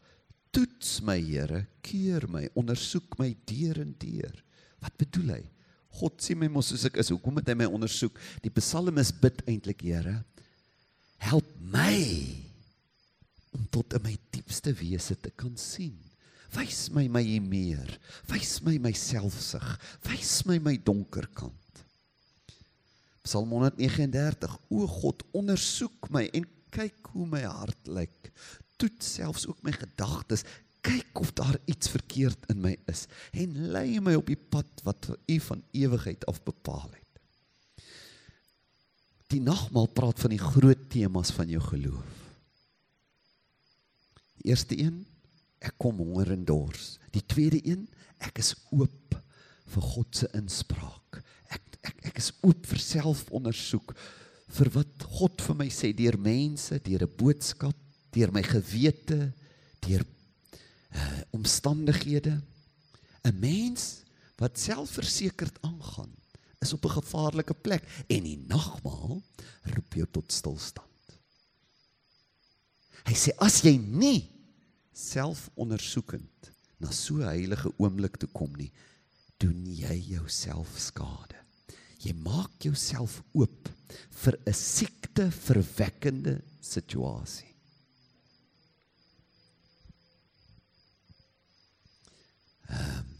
Toets 0.51 1.01
my 1.01 1.21
Here, 1.21 1.67
keur 1.83 2.29
my, 2.29 2.49
ondersoek 2.55 3.19
my 3.19 3.37
deur 3.45 3.81
en 3.81 3.95
deur. 3.99 4.45
Wat 4.81 4.97
bedoel 4.97 5.31
hy? 5.35 5.51
God 5.99 6.21
sien 6.23 6.39
my 6.39 6.49
mos 6.49 6.69
soos 6.69 6.85
ek 6.85 6.97
is. 6.97 7.11
Hoekom 7.11 7.35
moet 7.35 7.49
hy 7.49 7.55
my 7.55 7.67
ondersoek? 7.67 8.19
Die 8.43 8.51
psalmis 8.51 9.13
bid 9.13 9.43
eintlik, 9.47 9.83
Here, 9.83 10.25
help 11.19 11.47
my 11.73 11.99
om 13.57 13.65
tot 13.73 13.97
in 13.97 14.05
my 14.05 14.15
diepste 14.31 14.73
wese 14.79 15.17
te 15.21 15.33
kan 15.37 15.57
sien. 15.59 15.97
Wys 16.57 16.89
my 16.95 17.05
my 17.13 17.25
meer. 17.45 17.89
Wys 18.31 18.61
my 18.65 18.79
my 18.81 18.95
selfsug. 18.97 19.67
Wys 20.09 20.43
my 20.49 20.59
my 20.59 20.77
donker 20.81 21.29
kant. 21.37 21.83
Psalm 23.29 23.51
139. 23.53 24.55
O 24.73 24.87
God, 24.89 25.25
ondersoek 25.37 26.09
my 26.15 26.25
en 26.33 26.47
kyk 26.73 27.11
hoe 27.13 27.27
my 27.29 27.43
hart 27.45 27.91
lyk. 27.91 28.31
Toets 28.81 29.13
selfs 29.19 29.45
ook 29.51 29.61
my 29.67 29.75
gedagtes. 29.77 30.47
Kyk 30.87 31.21
of 31.21 31.35
daar 31.37 31.59
iets 31.69 31.91
verkeerd 31.93 32.49
in 32.53 32.63
my 32.63 32.77
is 32.89 33.09
en 33.37 33.57
lei 33.75 33.99
my 34.01 34.15
op 34.17 34.31
die 34.31 34.39
pad 34.39 34.85
wat 34.87 35.11
U 35.27 35.41
van 35.51 35.65
ewigheid 35.77 36.25
af 36.31 36.39
bepaal 36.47 36.87
het. 36.95 37.08
Die 39.29 39.43
nagmaal 39.45 39.91
praat 39.93 40.23
van 40.23 40.33
die 40.33 40.41
groot 40.41 40.89
temas 40.89 41.31
van 41.37 41.51
jou 41.53 41.61
geloof. 41.61 42.13
Die 44.41 44.49
eerste 44.49 44.79
een, 44.79 45.03
ek 45.61 45.75
kom 45.77 45.99
honger 46.01 46.33
en 46.33 46.47
dors. 46.49 46.97
Die 47.13 47.25
tweede 47.27 47.61
een, 47.67 47.85
ek 48.25 48.41
is 48.41 48.55
oop 48.73 49.19
vir 49.69 49.89
God 49.93 50.23
se 50.23 50.29
inspraak. 50.39 51.21
Ek 51.53 51.65
ek 51.91 52.07
ek 52.11 52.21
is 52.23 52.31
oop 52.41 52.65
vir 52.71 52.81
selfondersoek 52.81 53.93
vir 54.57 54.71
wat 54.73 55.05
God 55.19 55.45
vir 55.45 55.59
my 55.61 55.69
sê 55.73 55.93
deur 55.93 56.17
mense, 56.17 56.79
deur 56.81 57.05
'n 57.05 57.17
boodskap, 57.21 57.77
deur 58.17 58.33
my 58.33 58.43
gewete, 58.43 59.33
deur 59.85 60.05
uh, 60.97 61.21
omstandighede. 61.37 62.41
'n 63.29 63.37
Mens 63.37 64.05
wat 64.41 64.57
selfversekerd 64.57 65.61
aangaan 65.61 66.15
is 66.59 66.73
op 66.73 66.85
'n 66.85 66.99
gevaarlike 67.01 67.55
plek 67.55 68.05
en 68.07 68.23
die 68.23 68.39
nagmaal 68.47 69.23
roep 69.63 69.95
jou 69.95 70.07
tot 70.11 70.33
stilstand. 70.33 70.87
Hy 73.05 73.15
sê 73.15 73.31
as 73.39 73.63
jy 73.63 73.77
nie 73.77 74.31
selfondersoekend 74.93 76.53
na 76.79 76.91
so 76.91 77.15
'n 77.15 77.29
heilige 77.29 77.73
oomblik 77.79 78.17
toe 78.17 78.29
kom 78.33 78.53
nie, 78.57 78.73
doen 79.39 79.67
jy 79.67 79.99
jouself 79.99 80.79
skade. 80.79 81.37
Jy 81.99 82.13
maak 82.13 82.63
jouself 82.63 83.23
oop 83.33 83.69
vir 84.11 84.39
'n 84.47 84.53
siekte 84.53 85.31
verwekkende 85.31 86.43
situasie. 86.61 87.55
Ehm 92.69 92.99
um, 92.99 93.19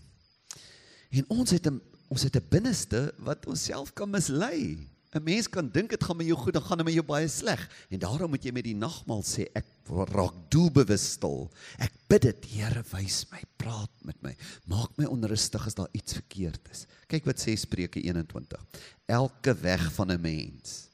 En 1.09 1.25
ons 1.29 1.51
het 1.51 1.67
'n 1.67 1.81
ons 2.09 2.23
het 2.23 2.37
'n 2.37 2.49
binneste 2.49 3.13
wat 3.19 3.47
ons 3.47 3.65
self 3.65 3.93
kan 3.93 4.11
mislei. 4.11 4.79
'n 5.15 5.25
Mens 5.25 5.49
kan 5.49 5.69
dink 5.73 5.91
dit 5.91 6.05
gaan 6.05 6.17
met 6.17 6.27
jou 6.27 6.37
goed, 6.37 6.53
dan 6.53 6.63
gaan 6.63 6.77
dit 6.77 6.87
met 6.87 6.95
jou 6.95 7.07
baie 7.07 7.29
sleg. 7.29 7.61
En 7.89 7.99
daarom 7.99 8.31
moet 8.31 8.45
jy 8.45 8.53
met 8.53 8.65
die 8.65 8.77
nagmaal 8.77 9.23
sê 9.23 9.49
ek 9.57 9.65
raak 9.89 10.35
doelbewus 10.53 11.13
stil. 11.13 11.49
Ek 11.79 11.93
bid 12.09 12.23
dit, 12.23 12.45
Here, 12.45 12.85
wys 12.93 13.25
my, 13.31 13.41
praat 13.57 13.91
met 14.05 14.21
my. 14.23 14.35
Maak 14.67 14.93
my 14.97 15.05
onrustig 15.05 15.67
as 15.67 15.75
daar 15.75 15.89
iets 15.93 16.13
verkeerd 16.13 16.61
is. 16.71 16.87
Kyk 17.09 17.25
wat 17.25 17.41
sê 17.41 17.57
Spreuke 17.57 18.01
21. 18.01 18.61
Elke 19.07 19.55
weg 19.55 19.93
van 19.93 20.13
'n 20.13 20.21
mens 20.21 20.89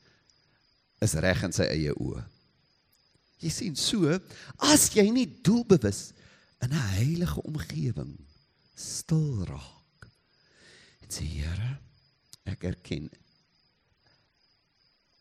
is 1.01 1.15
reg 1.15 1.43
in 1.43 1.53
sy 1.53 1.65
eie 1.65 1.93
oë. 1.93 2.25
Jy 3.41 3.51
sien 3.51 3.77
so, 3.77 4.19
as 4.59 4.95
jy 4.95 5.11
nie 5.11 5.27
doelbewus 5.43 6.13
in 6.63 6.71
'n 6.71 6.89
heilige 6.97 7.43
omgewing 7.43 8.17
stil 8.75 9.45
raak 9.45 9.74
en 11.05 11.13
sê 11.13 11.27
Here, 11.29 11.77
ek 12.49 12.65
erken 12.73 13.11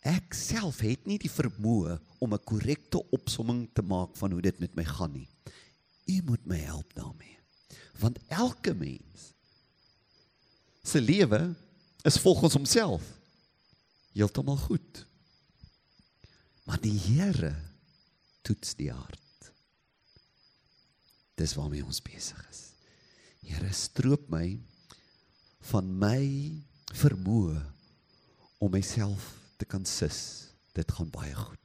ek 0.03 0.35
self 0.35 0.81
het 0.83 1.05
nie 1.07 1.17
die 1.21 1.31
vermoë 1.31 1.95
om 2.19 2.33
'n 2.35 2.43
korrekte 2.43 2.99
opsomming 3.15 3.69
te 3.73 3.81
maak 3.81 4.15
van 4.19 4.31
hoe 4.31 4.41
dit 4.41 4.59
met 4.59 4.75
my 4.75 4.83
gaan 4.83 5.13
nie. 5.13 5.29
U 6.07 6.21
moet 6.23 6.45
my 6.45 6.57
help 6.57 6.93
daarmee. 6.93 7.39
Want 7.99 8.19
elke 8.27 8.73
mens 8.73 9.31
se 10.83 10.99
lewe 11.01 11.55
is 12.03 12.19
volgens 12.19 12.53
homself 12.53 13.03
heeltemal 14.11 14.57
goed. 14.57 15.05
Maar 16.63 16.81
die 16.81 16.99
Here 16.99 17.55
toets 18.41 18.75
die 18.75 18.91
hart. 18.91 19.51
Dis 21.35 21.55
waarmee 21.55 21.85
ons 21.85 22.01
besig 22.01 22.49
is. 22.49 22.73
Here 23.41 23.71
stroop 23.73 24.29
my 24.29 24.59
van 25.69 25.87
my 25.99 26.23
vermoë 26.93 27.59
om 28.63 28.71
myself 28.73 29.33
te 29.59 29.67
kan 29.69 29.85
sis. 29.87 30.49
Dit 30.73 30.89
gaan 30.91 31.11
baie 31.13 31.33
goed. 31.37 31.59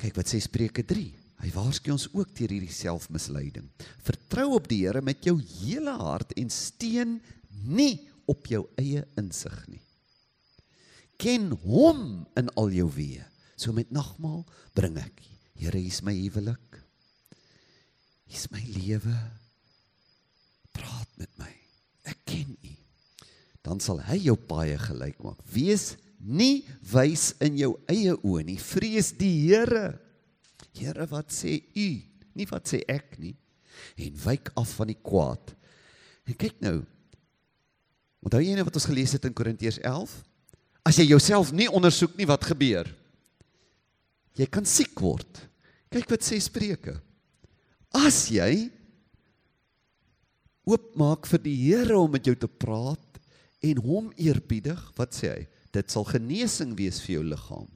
Kyk 0.00 0.16
wat 0.18 0.30
sê 0.30 0.40
Spreuke 0.42 0.84
3. 0.84 1.04
Hy 1.44 1.50
waarsku 1.52 1.92
ons 1.92 2.06
ook 2.14 2.32
teen 2.34 2.54
hierdie 2.54 2.72
selfmisleiding. 2.72 3.66
Vertrou 4.06 4.54
op 4.56 4.68
die 4.70 4.82
Here 4.84 5.02
met 5.04 5.24
jou 5.26 5.36
hele 5.38 5.94
hart 6.00 6.32
en 6.40 6.50
steun 6.52 7.18
nie 7.64 8.08
op 8.30 8.48
jou 8.48 8.64
eie 8.80 9.04
insig 9.20 9.56
nie. 9.68 9.82
Ken 11.20 11.52
hom 11.62 12.24
in 12.38 12.50
al 12.58 12.72
jou 12.74 12.88
weë. 12.90 13.26
So 13.56 13.72
met 13.76 13.92
nagmaal 13.94 14.42
bring 14.74 14.96
ek. 14.98 15.22
Here, 15.54 15.78
hier's 15.78 16.02
my 16.02 16.14
huwelik. 16.16 16.80
Hier's 18.26 18.48
my 18.50 18.62
lewe. 18.74 19.14
Praat 20.74 21.10
met 21.20 21.30
my. 21.38 21.50
Ek 22.10 22.24
ken 22.26 22.56
U. 22.56 22.72
Dan 23.74 23.82
sal 23.82 23.98
hy 24.06 24.20
jou 24.22 24.36
paie 24.38 24.76
gelyk 24.78 25.16
maak. 25.26 25.40
Wees 25.50 25.96
nie 26.22 26.62
wys 26.92 27.32
in 27.42 27.56
jou 27.58 27.72
eie 27.90 28.12
oë 28.14 28.44
nie. 28.46 28.54
Vrees 28.62 29.08
die 29.18 29.48
Here. 29.48 29.96
Here, 30.78 31.08
wat 31.10 31.32
sê 31.34 31.56
U? 31.74 31.88
Nie 32.38 32.46
wat 32.52 32.70
sê 32.70 32.84
ek 32.86 33.16
nie. 33.18 33.32
En 33.98 34.14
wyk 34.22 34.52
af 34.54 34.76
van 34.78 34.92
die 34.92 35.00
kwaad. 35.02 35.50
En 36.30 36.38
kyk 36.38 36.60
nou. 36.62 36.76
Onthou 38.22 38.44
jy 38.44 38.54
net 38.54 38.68
wat 38.68 38.78
ons 38.78 38.86
gelees 38.86 39.16
het 39.18 39.26
in 39.26 39.34
Korintiërs 39.34 39.80
11? 39.82 40.12
As 40.86 41.00
jy 41.00 41.08
jouself 41.08 41.50
nie 41.50 41.66
ondersoek 41.66 42.14
nie, 42.14 42.28
wat 42.30 42.46
gebeur? 42.46 42.86
Jy 44.38 44.46
kan 44.54 44.68
siek 44.70 44.94
word. 45.02 45.40
Kyk 45.90 46.14
wat 46.14 46.22
sê 46.22 46.38
Spreuke. 46.38 46.94
As 47.90 48.28
jy 48.30 48.68
oopmaak 50.62 51.26
vir 51.26 51.42
die 51.42 51.56
Here 51.58 51.98
om 51.98 52.14
met 52.14 52.30
jou 52.30 52.36
te 52.38 52.46
praat 52.46 53.13
en 53.64 53.80
hom 53.84 54.10
eerbiedig, 54.20 54.80
wat 54.98 55.16
sê 55.16 55.30
hy? 55.32 55.44
Dit 55.74 55.90
sal 55.90 56.06
genesing 56.06 56.74
wees 56.78 57.00
vir 57.02 57.18
jou 57.18 57.24
liggaam 57.32 57.70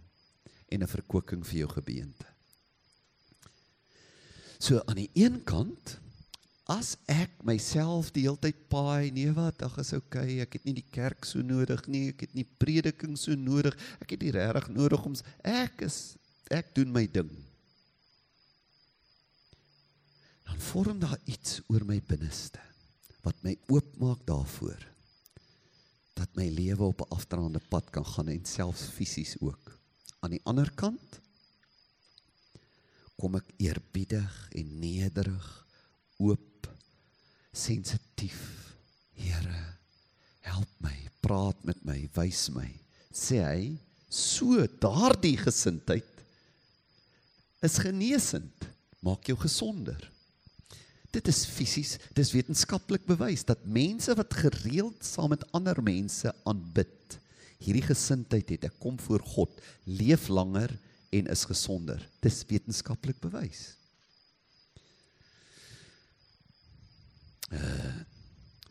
en 0.69 0.83
'n 0.83 0.95
verkwikking 0.95 1.45
vir 1.47 1.59
jou 1.65 1.71
gebeente. 1.73 2.27
So 4.59 4.83
aan 4.87 4.97
die 4.97 5.11
een 5.15 5.43
kant 5.45 5.99
as 6.69 6.97
ek 7.09 7.31
myself 7.47 8.11
die 8.13 8.27
hele 8.27 8.37
tyd 8.37 8.59
paai, 8.69 9.11
nee 9.15 9.31
wat, 9.33 9.63
ag 9.63 9.79
is 9.79 9.95
okay, 9.97 10.41
ek 10.45 10.59
het 10.59 10.65
nie 10.69 10.75
die 10.75 10.91
kerk 10.93 11.25
so 11.25 11.41
nodig 11.41 11.87
nie, 11.89 12.11
ek 12.13 12.27
het 12.27 12.35
nie 12.35 12.45
prediking 12.45 13.17
so 13.17 13.33
nodig, 13.33 13.77
ek 14.03 14.11
het 14.11 14.21
nie 14.21 14.35
regtig 14.37 14.69
nodig 14.75 15.07
om 15.09 15.17
ek 15.43 15.87
is 15.87 16.19
ek 16.51 16.75
doen 16.75 16.93
my 16.93 17.07
ding. 17.07 17.31
Dan 20.45 20.61
vorm 20.61 21.01
daar 21.01 21.19
iets 21.25 21.63
oor 21.69 21.85
my 21.85 22.01
binneste 22.05 22.61
wat 23.25 23.37
my 23.45 23.57
oopmaak 23.69 24.21
daarvoor 24.29 24.98
dat 26.19 26.35
my 26.35 26.49
lewe 26.51 26.85
op 26.91 27.01
'n 27.05 27.15
afdraande 27.15 27.61
pad 27.69 27.91
kan 27.91 28.07
gaan 28.07 28.29
en 28.29 28.45
selfs 28.45 28.83
fisies 28.83 29.37
ook. 29.41 29.79
Aan 30.21 30.31
die 30.31 30.45
ander 30.45 30.71
kant 30.75 31.21
kom 33.17 33.35
ek 33.35 33.51
eerbiedig 33.57 34.35
en 34.55 34.79
nederig, 34.79 35.67
oop, 36.17 36.69
sensitief. 37.53 38.75
Here, 39.13 39.79
help 40.41 40.71
my, 40.79 40.95
praat 41.21 41.65
met 41.65 41.85
my, 41.85 42.09
wys 42.15 42.49
my. 42.55 42.69
Sê 43.11 43.43
hy, 43.43 43.79
so 44.09 44.67
daardie 44.79 45.37
gesindheid 45.37 46.23
is 47.67 47.79
genesend, 47.83 48.69
maak 49.03 49.27
jou 49.27 49.37
gesonder. 49.39 49.99
Dit 51.15 51.29
is 51.31 51.45
fisies, 51.49 51.97
dis 52.17 52.35
wetenskaplik 52.35 53.07
bewys 53.09 53.47
dat 53.49 53.65
mense 53.65 54.13
wat 54.19 54.35
gereeld 54.43 55.05
saam 55.07 55.33
met 55.33 55.47
ander 55.57 55.81
mense 55.83 56.33
aanbid, 56.49 57.17
hierdie 57.65 57.87
gesindheid 57.87 58.53
het, 58.55 58.69
ek 58.69 58.77
kom 58.83 58.99
voor 59.03 59.25
God, 59.35 59.55
leef 59.89 60.29
langer 60.29 60.75
en 61.17 61.31
is 61.33 61.47
gesonder. 61.49 62.03
Dis 62.23 62.45
wetenskaplik 62.49 63.21
bewys. 63.25 63.73
Uh 67.53 68.05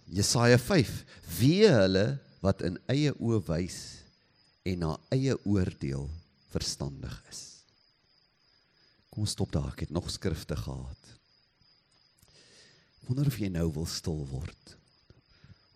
Jesaja 0.07 0.55
5: 0.55 0.91
Wie 1.35 1.67
hulle 1.67 2.05
wat 2.39 2.61
in 2.63 2.77
eie 2.88 3.11
oë 3.19 3.41
wys 3.49 3.79
en 4.67 4.83
na 4.83 4.93
eie 5.11 5.35
oordeel 5.43 6.07
verstandig 6.53 7.15
is. 7.31 7.41
Kom 9.11 9.27
stop 9.27 9.51
daar. 9.51 9.71
Ek 9.73 9.88
het 9.88 9.93
nog 9.95 10.09
skrifte 10.11 10.55
gehad. 10.55 11.16
Wonder 13.08 13.30
of 13.30 13.38
jy 13.39 13.47
nou 13.47 13.70
wil 13.72 13.86
stil 13.88 14.26
word. 14.34 14.74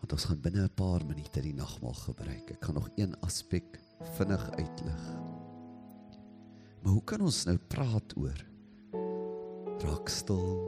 Want 0.01 0.15
ons 0.17 0.25
gaan 0.27 0.39
binne 0.43 0.65
'n 0.65 0.75
paar 0.75 1.05
minute 1.07 1.41
die 1.41 1.53
nagmaal 1.55 1.95
gebruik. 1.95 2.51
Ek 2.51 2.65
gaan 2.65 2.75
nog 2.75 2.89
een 2.97 3.15
aspek 3.21 3.79
vinnig 4.17 4.49
uitlig. 4.59 5.03
Maar 6.81 6.93
hoe 6.93 7.03
kan 7.03 7.21
ons 7.21 7.45
nou 7.45 7.57
praat 7.57 8.17
oor 8.17 8.45
raak 9.79 10.09
stil? 10.09 10.59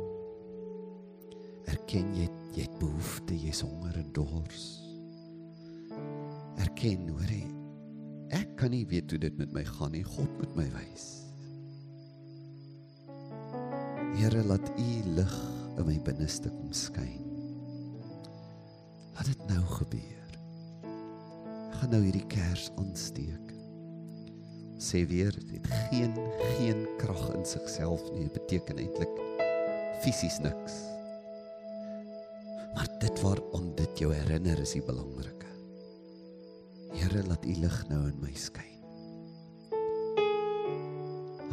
Erken 1.66 2.16
jy 2.16 2.30
jy 2.56 2.62
het 2.62 2.80
behoefte, 2.80 3.36
jy's 3.36 3.62
honger 3.62 3.98
en 3.98 4.14
dors. 4.14 4.80
Erken 6.58 7.10
hoor 7.10 7.28
jy 7.28 7.50
ek 8.30 8.56
kan 8.56 8.72
nie 8.72 8.86
weet 8.86 9.12
hoe 9.12 9.20
dit 9.20 9.38
met 9.38 9.52
my 9.54 9.66
gaan 9.66 9.92
nie. 9.92 10.04
God 10.04 10.32
moet 10.38 10.56
my 10.56 10.70
wys. 10.72 11.28
Here 14.16 14.44
laat 14.44 14.70
u 14.80 15.04
lig 15.18 15.63
in 15.78 15.88
my 15.88 15.98
binneste 16.06 16.52
kom 16.54 16.74
skyn. 16.76 17.24
Laat 19.14 19.30
dit 19.30 19.46
nou 19.50 19.62
gebeur. 19.78 20.36
Ek 20.90 21.78
gaan 21.80 21.94
nou 21.96 22.02
hierdie 22.06 22.26
kers 22.32 22.70
aansteek. 22.82 23.54
Sê 24.84 25.04
weer 25.08 25.34
dit 25.50 25.70
geen 25.90 26.16
geen 26.58 26.84
krag 27.00 27.24
in 27.38 27.46
sigself 27.48 28.04
nie. 28.14 28.26
Dit 28.28 28.42
beteken 28.42 28.82
eintlik 28.84 29.22
fisies 30.04 30.40
niks. 30.44 30.82
Maar 32.74 32.90
dit 33.00 33.22
waaraan 33.22 33.72
dit 33.78 34.04
jou 34.04 34.12
herinner 34.14 34.60
is 34.60 34.76
die 34.76 34.84
belangrike. 34.84 35.50
Here 36.94 37.24
laat 37.30 37.46
u 37.46 37.56
lig 37.62 37.80
nou 37.90 38.04
in 38.10 38.20
my 38.22 38.34
skyn. 38.38 38.70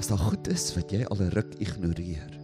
As 0.00 0.08
daar 0.08 0.22
goed 0.30 0.48
is 0.48 0.70
wat 0.74 0.92
jy 0.92 1.04
al 1.04 1.20
'n 1.20 1.32
ruk 1.36 1.54
ignoreer, 1.60 2.39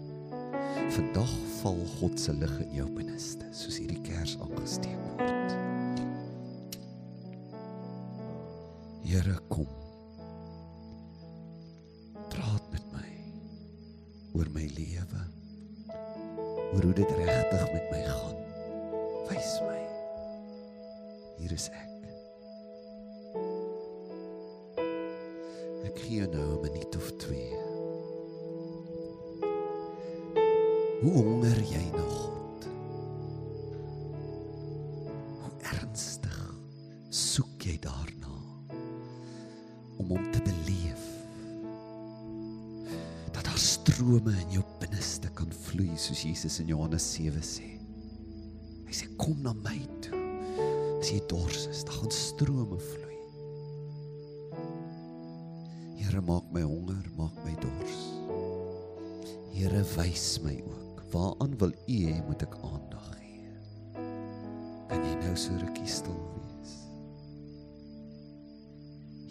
Vandag 0.90 1.30
val 1.62 1.78
God 1.98 2.20
se 2.20 2.32
lig 2.32 2.52
in 2.62 2.74
jou 2.78 2.86
binneste, 2.94 3.48
soos 3.50 3.78
hierdie 3.80 3.98
kers 4.06 4.36
aangesteek 4.38 5.00
word. 5.18 5.54
Here 9.06 9.34
kom. 9.50 9.66
Praat 12.30 12.70
met 12.70 12.86
my 12.94 13.10
oor 14.38 14.50
my 14.54 14.68
lewe. 14.78 15.24
Oor 15.90 16.88
hoe 16.88 16.94
dit 17.02 17.14
regtig 17.18 17.66
met 17.74 17.90
my 17.90 18.02
gaan. 18.06 18.40
Wys 19.26 19.52
my. 19.66 19.82
Hier 21.42 21.58
is 21.58 21.68
ek. 21.74 21.94
Ek 25.86 26.02
gee 26.04 26.22
jou 26.22 26.30
nou 26.30 26.50
'n 26.54 26.62
minuut 26.70 26.96
of 26.96 27.10
twee. 27.18 27.65
Hoe 30.96 31.12
honger 31.12 31.58
jy 31.60 31.82
na 31.92 32.02
God? 32.08 32.62
Hoe 35.42 35.50
ernstig 35.68 36.38
soek 37.12 37.66
jy 37.68 37.74
daarna 37.84 38.38
om 40.00 40.14
hom 40.14 40.24
te 40.32 40.40
beleef? 40.46 41.02
Dat 43.34 43.44
daar 43.44 43.60
strome 43.60 44.32
in 44.46 44.54
jou 44.56 44.64
binneste 44.80 45.28
kan 45.36 45.52
vloei 45.66 45.98
soos 46.00 46.24
Jesus 46.24 46.56
in 46.64 46.72
Johannes 46.72 47.10
7 47.18 47.44
sê. 47.44 47.68
Hy 48.88 48.96
sê 48.96 49.10
kom 49.20 49.36
na 49.44 49.52
my 49.52 49.76
toe. 50.06 50.22
As 50.96 51.12
jy 51.12 51.20
dors 51.28 51.66
is, 51.68 51.84
dan 51.84 52.00
gaan 52.00 52.16
strome 52.22 52.80
vloei. 52.80 53.20
Here 56.00 56.24
maak 56.24 56.48
my 56.56 56.64
honger, 56.64 57.04
maak 57.20 57.36
my 57.44 57.52
dors. 57.60 58.00
Here 59.52 59.84
wys 59.92 60.40
my 60.40 60.56
ook 60.64 60.85
moet 62.36 62.48
ek 62.48 62.56
aandag 62.68 63.04
gee? 63.16 63.52
Kan 64.90 65.04
jy 65.06 65.12
nou 65.22 65.36
so 65.40 65.54
rukkie 65.56 65.88
stil 65.88 66.18
wees? 66.34 66.74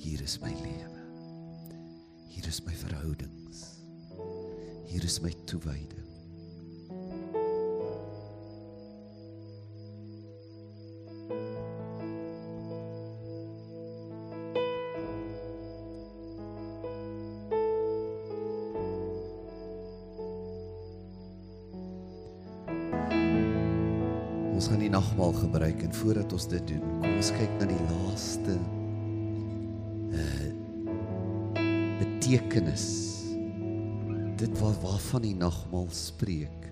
Hier 0.02 0.24
is 0.26 0.40
my 0.42 0.50
lewe. 0.64 1.04
Hier 2.34 2.50
is 2.50 2.64
my 2.66 2.74
verhoudings. 2.74 3.62
Hier 4.90 5.06
is 5.06 5.20
my 5.22 5.30
toewyding. 5.46 6.05
Die 24.86 24.94
nagmaal 24.94 25.34
gebruik 25.34 25.82
en 25.82 25.94
voordat 25.98 26.34
ons 26.36 26.46
dit 26.52 26.68
doen, 26.70 26.82
kom 27.02 27.16
ons 27.18 27.32
kyk 27.34 27.54
na 27.58 27.70
die 27.72 27.86
laaste 27.90 28.58
uh 30.14 30.52
betekenis. 31.96 32.84
Dit 34.36 34.58
wat 34.60 34.76
waarvan 34.84 35.24
die 35.24 35.36
nagmaal 35.38 35.88
spreek. 35.96 36.66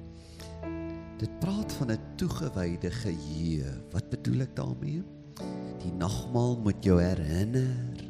Dit 1.22 1.32
praat 1.40 1.72
van 1.80 1.94
'n 1.94 2.18
toegewyde 2.20 2.92
geheue. 2.92 3.72
Wat 3.94 4.10
bedoel 4.10 4.42
ek 4.42 4.56
daarmee? 4.56 5.04
Die 5.80 5.94
nagmaal 5.96 6.60
moet 6.60 6.84
jou 6.84 7.00
herinner 7.00 8.04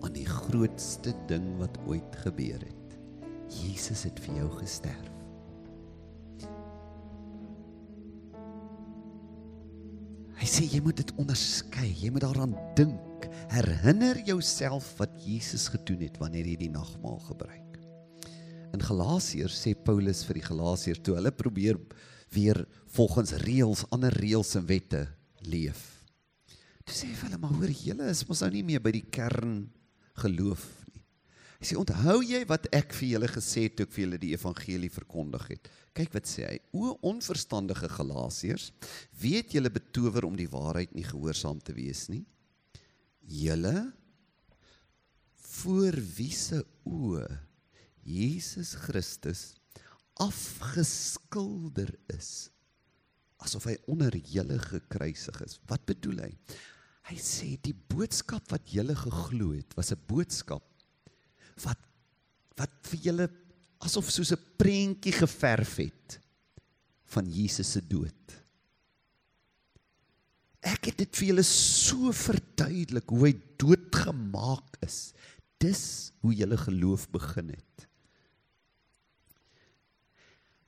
aan 0.00 0.12
die 0.12 0.28
grootste 0.28 1.12
ding 1.26 1.58
wat 1.58 1.78
ooit 1.86 2.16
gebeur 2.22 2.60
het. 2.62 2.88
Jesus 3.48 4.04
het 4.04 4.20
vir 4.20 4.34
jou 4.36 4.50
gesterf. 4.62 5.15
Sê 10.56 10.64
jy 10.72 10.78
moet 10.80 10.96
dit 10.96 11.10
onderskei, 11.20 11.90
jy 12.00 12.08
moet 12.14 12.22
daaraan 12.24 12.54
dink. 12.78 13.26
Herinner 13.52 14.16
jouself 14.24 14.86
wat 14.96 15.12
Jesus 15.20 15.66
gedoen 15.68 16.06
het 16.06 16.16
wanneer 16.16 16.46
jy 16.48 16.54
die 16.62 16.70
nagmaal 16.72 17.18
gebruik. 17.26 17.74
In 18.72 18.80
Galasiërs 18.80 19.58
sê 19.66 19.74
Paulus 19.76 20.22
vir 20.24 20.38
die 20.38 20.46
Galasiërs 20.46 21.02
toe 21.04 21.18
hulle 21.18 21.34
probeer 21.36 21.76
weer 22.32 22.62
volgens 22.96 23.34
reëls, 23.44 23.84
ander 23.92 24.16
reëls 24.16 24.54
en 24.56 24.64
wette 24.70 25.02
leef. 25.44 25.82
Toe 26.88 26.96
sê 27.02 27.10
hy 27.10 27.18
vir 27.18 27.28
hulle 27.28 27.42
maar 27.42 27.52
hoor 27.58 27.76
julle 27.76 28.08
is 28.14 28.24
mos 28.24 28.40
nou 28.46 28.52
nie 28.56 28.64
meer 28.70 28.80
by 28.80 28.94
die 28.96 29.04
kern 29.12 29.58
geloof. 30.22 30.64
Hy 31.56 31.64
sê 31.68 31.76
onthou 31.80 32.20
jy 32.26 32.42
wat 32.50 32.68
ek 32.76 32.92
vir 32.98 33.08
julle 33.14 33.28
gesê 33.32 33.66
het 33.66 33.76
toe 33.78 33.86
ek 33.86 33.94
vir 33.94 34.04
julle 34.04 34.20
die 34.20 34.32
evangelie 34.36 34.92
verkondig 34.92 35.46
het? 35.54 35.70
Kyk 35.96 36.12
wat 36.16 36.28
sê 36.28 36.44
hy. 36.44 36.56
O 36.76 36.96
onverstandige 37.08 37.88
Galasiërs, 37.88 38.70
weet 39.20 39.56
julle 39.56 39.72
betower 39.72 40.28
om 40.28 40.36
die 40.36 40.50
waarheid 40.52 40.92
nie 40.96 41.06
gehoorsaam 41.06 41.62
te 41.64 41.72
wees 41.76 42.06
nie? 42.12 42.24
Julle 43.26 43.92
voor 45.56 45.96
wie 46.18 46.32
se 46.36 46.60
oë 46.84 47.26
Jesus 48.06 48.76
Christus 48.84 49.48
afgeskilder 50.22 51.90
is 52.12 52.50
asof 53.42 53.66
hy 53.68 53.76
onder 53.92 54.14
julle 54.16 54.56
gekruisig 54.62 55.36
is. 55.44 55.58
Wat 55.68 55.84
bedoel 55.88 56.22
hy? 56.24 56.30
Hy 57.10 57.16
sê 57.20 57.52
die 57.62 57.74
boodskap 57.76 58.48
wat 58.50 58.72
julle 58.72 58.96
geglo 58.98 59.52
het 59.54 59.76
was 59.78 59.92
'n 59.92 60.00
boodskap 60.08 60.64
wat 61.64 61.82
wat 62.56 62.72
vir 62.88 63.00
julle 63.10 63.26
asof 63.84 64.08
soos 64.10 64.32
'n 64.32 64.44
prentjie 64.56 65.12
geverf 65.12 65.76
het 65.76 66.18
van 67.12 67.28
Jesus 67.30 67.72
se 67.72 67.80
dood. 67.80 68.32
Ek 70.66 70.88
het 70.90 70.98
dit 70.98 71.16
vir 71.16 71.28
julle 71.28 71.44
so 71.46 72.10
verduidelik 72.12 73.08
hoe 73.12 73.28
hy 73.28 73.34
doodgemaak 73.60 74.80
is. 74.82 75.12
Dis 75.62 76.12
hoe 76.24 76.34
julle 76.34 76.56
geloof 76.56 77.06
begin 77.12 77.52
het. 77.54 77.86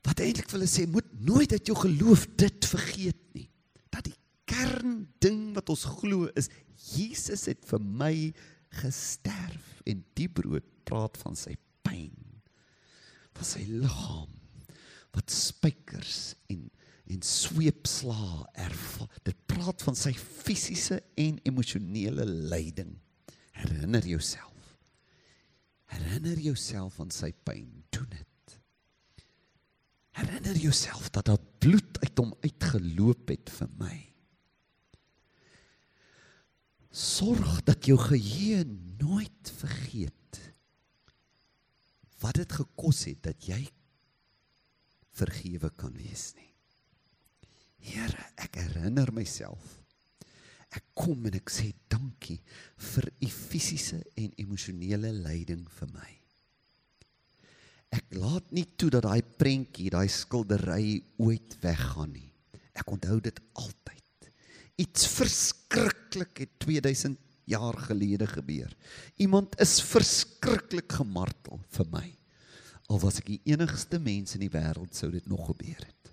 Wat 0.06 0.20
eintlik 0.20 0.50
hulle 0.54 0.68
sê, 0.70 0.86
moet 0.86 1.08
nooit 1.20 1.50
dat 1.50 1.66
jou 1.66 1.76
geloof 1.76 2.28
dit 2.38 2.68
vergeet 2.70 3.34
nie. 3.34 3.48
Dat 3.90 4.06
die 4.06 4.16
kern 4.48 5.08
ding 5.20 5.52
wat 5.56 5.68
ons 5.68 5.84
glo 5.84 6.30
is 6.38 6.48
Jesus 6.94 7.48
het 7.50 7.66
vir 7.68 7.82
my 7.82 8.14
gesterf 8.78 9.82
en 9.88 10.04
die 10.16 10.28
brood 10.28 10.64
praat 10.88 11.20
van 11.22 11.36
sy 11.38 11.54
pyn. 11.86 12.16
Van 13.36 13.46
sy 13.46 13.64
liggaam 13.68 14.34
wat 15.16 15.32
spykers 15.32 16.34
en 16.52 16.66
en 17.08 17.22
sweepsla 17.24 18.44
ervaar. 18.52 19.08
Dit 19.24 19.38
praat 19.48 19.80
van 19.86 19.96
sy 19.96 20.12
fisiese 20.12 21.00
en 21.16 21.38
emosionele 21.48 22.26
lyding. 22.52 22.90
Herinner 23.56 24.04
jouself. 24.04 24.74
Herinner 25.88 26.36
jouself 26.36 26.98
aan 27.00 27.12
sy 27.14 27.30
pyn. 27.48 27.70
Doen 27.96 28.10
dit. 28.12 28.58
Herinner 30.20 30.60
jouself 30.60 31.08
dat 31.14 31.30
daar 31.30 31.40
bloed 31.64 31.96
uit 32.02 32.20
hom 32.20 32.34
uitgeloop 32.44 33.32
het 33.32 33.56
vir 33.56 33.72
my. 33.80 33.96
Sorg 36.92 37.62
dat 37.64 37.88
jou 37.88 37.96
geheue 38.00 38.66
nooit 39.00 39.52
vergeet 39.62 40.17
wat 42.22 42.38
dit 42.40 42.52
gekos 42.60 43.04
het 43.10 43.22
dat 43.30 43.48
jy 43.48 43.60
vergewe 45.18 45.70
kan 45.78 45.94
wees 45.98 46.32
nie. 46.38 46.46
Here, 47.88 48.24
ek 48.38 48.58
herinner 48.58 49.10
myself. 49.14 49.78
Ek 50.74 50.84
kom 50.98 51.24
en 51.30 51.38
ek 51.38 51.50
sê 51.52 51.70
dankie 51.88 52.40
vir 52.90 53.08
u 53.24 53.28
fisiese 53.32 54.02
en 54.20 54.34
emosionele 54.42 55.14
lyding 55.24 55.64
vir 55.78 55.92
my. 55.94 56.10
Ek 57.96 58.10
laat 58.20 58.50
nie 58.52 58.66
toe 58.76 58.90
dat 58.92 59.06
daai 59.06 59.22
prentjie, 59.22 59.88
daai 59.94 60.10
skildery 60.12 60.98
ooit 61.24 61.56
weggaan 61.62 62.12
nie. 62.12 62.28
Ek 62.76 62.90
onthou 62.92 63.16
dit 63.24 63.40
altyd. 63.56 64.28
Iets 64.78 65.08
verskriklik 65.10 66.44
het 66.44 66.58
2000 66.60 67.16
jaar 67.48 67.76
gelede 67.88 68.26
gebeur. 68.30 68.70
Iemand 69.16 69.56
is 69.60 69.78
verskriklik 69.84 70.92
gemartel 71.00 71.60
vir 71.76 71.88
my. 71.92 72.06
Al 72.88 73.00
was 73.02 73.20
ek 73.20 73.28
die 73.32 73.40
enigste 73.52 74.00
mens 74.00 74.36
in 74.36 74.44
die 74.44 74.52
wêreld 74.52 74.96
sou 74.96 75.10
dit 75.12 75.26
nog 75.28 75.50
gebeur 75.50 75.80
het. 75.80 76.12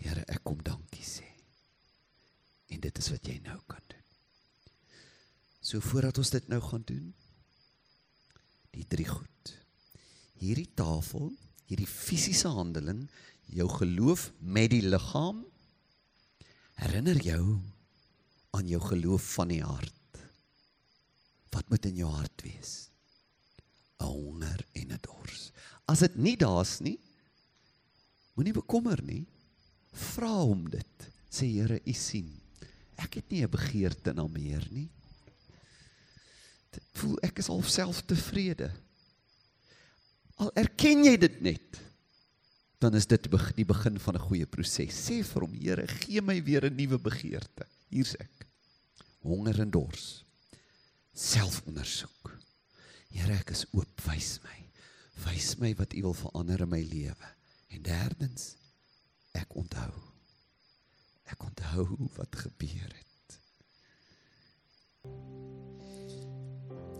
Here, 0.00 0.24
ek 0.30 0.44
kom 0.46 0.60
dankie 0.64 1.04
sê. 1.04 1.26
En 2.70 2.80
dit 2.80 3.00
is 3.02 3.10
wat 3.12 3.26
jy 3.26 3.40
nou 3.44 3.58
kan 3.68 3.82
doen. 3.90 4.06
So 5.60 5.82
voordat 5.84 6.18
ons 6.22 6.30
dit 6.32 6.46
nou 6.48 6.60
gaan 6.64 6.84
doen, 6.86 7.10
die 8.74 8.86
drie 8.88 9.08
goed. 9.08 9.54
Hierdie 10.40 10.70
tafel, 10.78 11.28
hierdie 11.68 11.90
fisiese 11.90 12.48
handeling, 12.54 13.04
jou 13.50 13.66
geloof 13.74 14.30
met 14.40 14.70
die 14.72 14.84
liggaam 14.86 15.42
herinner 16.80 17.18
jou 17.20 17.58
aan 18.50 18.66
jou 18.66 18.80
geloof 18.80 19.34
van 19.34 19.48
die 19.48 19.62
hart. 19.62 20.22
Wat 21.50 21.68
moet 21.68 21.86
in 21.86 21.96
jou 21.96 22.10
hart 22.10 22.42
wees? 22.42 22.90
'n 24.00 24.04
Honger 24.04 24.66
en 24.72 24.92
'n 24.92 25.00
dors. 25.02 25.52
As 25.86 26.00
dit 26.00 26.16
nie 26.16 26.36
daar's 26.36 26.80
nie, 26.80 26.98
moenie 28.34 28.52
bekommer 28.52 29.02
nie 29.02 29.26
vra 29.92 30.32
hom 30.42 30.68
dit. 30.70 31.10
Sê 31.30 31.46
Here, 31.46 31.80
U 31.84 31.92
sien. 31.92 32.30
Ek 32.96 33.14
het 33.14 33.30
nie 33.30 33.42
'n 33.42 33.50
begeerte 33.50 34.12
na 34.12 34.26
meer 34.26 34.66
nie. 34.70 34.88
Dit 36.70 36.84
voel 36.94 37.18
ek 37.22 37.38
is 37.38 37.48
al 37.48 37.62
self 37.62 38.02
tevrede. 38.02 38.70
Al 40.36 40.50
erken 40.54 41.04
jy 41.04 41.16
dit 41.16 41.40
net, 41.42 41.80
dan 42.78 42.94
is 42.94 43.06
dit 43.06 43.22
die 43.56 43.64
begin 43.64 43.98
van 43.98 44.14
'n 44.14 44.26
goeie 44.28 44.46
proses. 44.46 44.94
Sê 44.94 45.24
vir 45.24 45.42
hom, 45.42 45.52
Here, 45.52 45.86
gee 45.86 46.20
my 46.20 46.42
weer 46.42 46.64
'n 46.64 46.76
nuwe 46.76 46.98
begeerte. 46.98 47.66
Hier's 47.90 48.14
ek. 48.22 48.46
Honger 49.26 49.60
en 49.64 49.70
dors. 49.74 50.22
Selfondersoek. 51.12 52.30
Here, 53.10 53.34
ek 53.34 53.50
is 53.56 53.64
oop, 53.74 54.04
wys 54.06 54.36
my. 54.44 54.58
Wys 55.26 55.56
my 55.60 55.72
wat 55.78 55.96
U 55.98 56.04
wil 56.06 56.16
verander 56.16 56.62
in 56.62 56.70
my 56.70 56.80
lewe. 56.86 57.34
En 57.74 57.82
derdens, 57.82 58.54
ek 59.36 59.58
onthou. 59.58 59.92
Ek 61.30 61.42
onthou 61.46 61.88
wat 62.16 62.40
gebeur 62.44 62.94
het. 62.94 63.38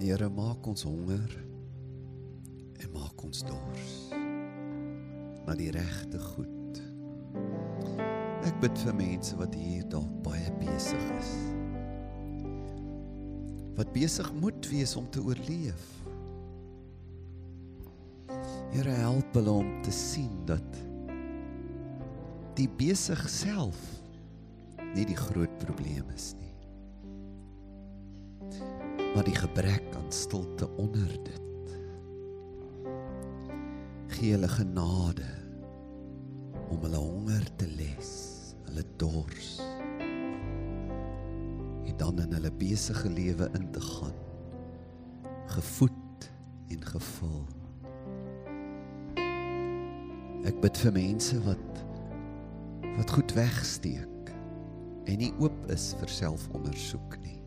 Here, 0.03 0.31
maak 0.35 0.67
ons 0.67 0.87
honger 0.89 1.37
en 2.81 2.95
maak 2.97 3.27
ons 3.27 3.45
dors 3.47 3.99
na 5.47 5.55
die 5.59 5.71
regte 5.75 6.19
goed. 6.33 6.60
Bid 8.61 8.77
vir 8.85 8.93
mense 8.93 9.37
wat 9.41 9.55
hier 9.57 9.87
dalk 9.89 10.19
baie 10.25 10.51
besig 10.61 11.05
is. 11.17 11.31
Wat 13.79 13.93
besig 13.95 14.29
moet 14.37 14.69
wees 14.69 14.93
om 15.01 15.07
te 15.09 15.23
oorleef. 15.25 15.87
Here 18.75 18.99
help 19.01 19.35
hulle 19.39 19.55
om 19.63 19.73
te 19.83 19.95
sien 19.95 20.35
dat 20.49 20.77
die 22.59 22.69
besig 22.69 23.23
self 23.33 23.81
nie 24.93 25.07
die 25.09 25.17
groot 25.17 25.57
probleem 25.65 26.13
is 26.13 26.35
nie. 26.37 26.55
Maar 29.15 29.25
die 29.25 29.39
gebrek 29.41 29.89
aan 29.97 30.13
stilte 30.13 30.69
onder 30.77 31.17
dit. 31.25 31.77
Gee 34.19 34.35
hulle 34.35 34.51
genade 34.53 35.31
om 36.71 36.85
hulle 36.85 37.01
honger 37.01 37.47
te 37.59 37.67
les, 37.79 38.11
hulle 38.71 38.87
dors. 38.97 39.59
En 41.85 41.97
dan 41.97 42.21
in 42.23 42.33
hulle 42.33 42.53
besige 42.53 43.11
lewe 43.11 43.51
in 43.59 43.71
te 43.71 43.81
gaan. 43.81 44.15
Gevoed 45.47 46.31
en 46.71 46.85
gevul. 46.85 47.43
Ek 50.47 50.57
bid 50.63 50.79
vir 50.85 50.95
mense 50.97 51.37
wat 51.45 51.67
wat 52.97 53.13
goed 53.15 53.33
wegsteek 53.37 54.31
en 55.09 55.21
nie 55.21 55.31
oop 55.39 55.69
is 55.73 55.91
vir 56.01 56.11
selfondersoek 56.11 57.17
nie. 57.23 57.39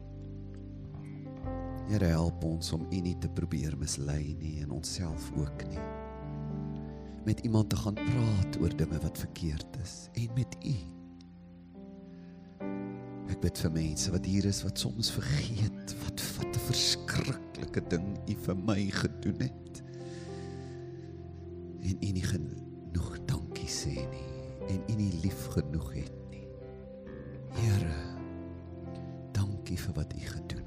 Here 1.89 2.13
help 2.13 2.45
ons 2.47 2.71
om 2.75 2.85
U 2.87 3.01
nie 3.03 3.15
te 3.21 3.29
probeer 3.35 3.75
mislei 3.77 4.35
nie 4.39 4.55
en 4.63 4.71
onsself 4.75 5.31
ook 5.37 5.65
nie. 5.69 5.83
Met 7.27 7.43
iemand 7.43 7.69
te 7.69 7.79
gaan 7.79 7.99
praat 7.99 8.59
oor 8.61 8.75
dinge 8.77 8.99
wat 9.03 9.23
verkeerd 9.25 9.79
is 9.83 10.07
en 10.13 10.29
met 10.37 10.57
U. 10.63 10.92
Bid 13.43 13.59
vir 13.59 13.73
mense 13.75 14.11
wat 14.13 14.23
hier 14.23 14.45
is 14.47 14.61
wat 14.63 14.79
soms 14.79 15.09
vergeet 15.11 15.93
wat 16.05 16.21
wat 16.37 16.55
'n 16.55 16.65
verskriklike 16.69 17.81
ding 17.91 18.05
U 18.31 18.35
vir 18.45 18.55
my 18.55 18.87
gedoen 18.87 19.41
het. 19.43 19.81
En 21.83 21.97
U 21.99 22.11
nie 22.15 22.23
genoeg 22.23 23.11
dankie 23.27 23.67
sê 23.67 23.95
nie 23.99 24.29
en 24.69 24.79
U 24.87 24.95
nie 24.95 25.11
lief 25.25 25.47
genoeg 25.51 25.91
het 25.93 26.15
nie. 26.31 26.47
Here, 27.59 27.99
dankie 29.35 29.77
vir 29.77 29.93
wat 29.93 30.13
U 30.15 30.23
gedoen 30.23 30.63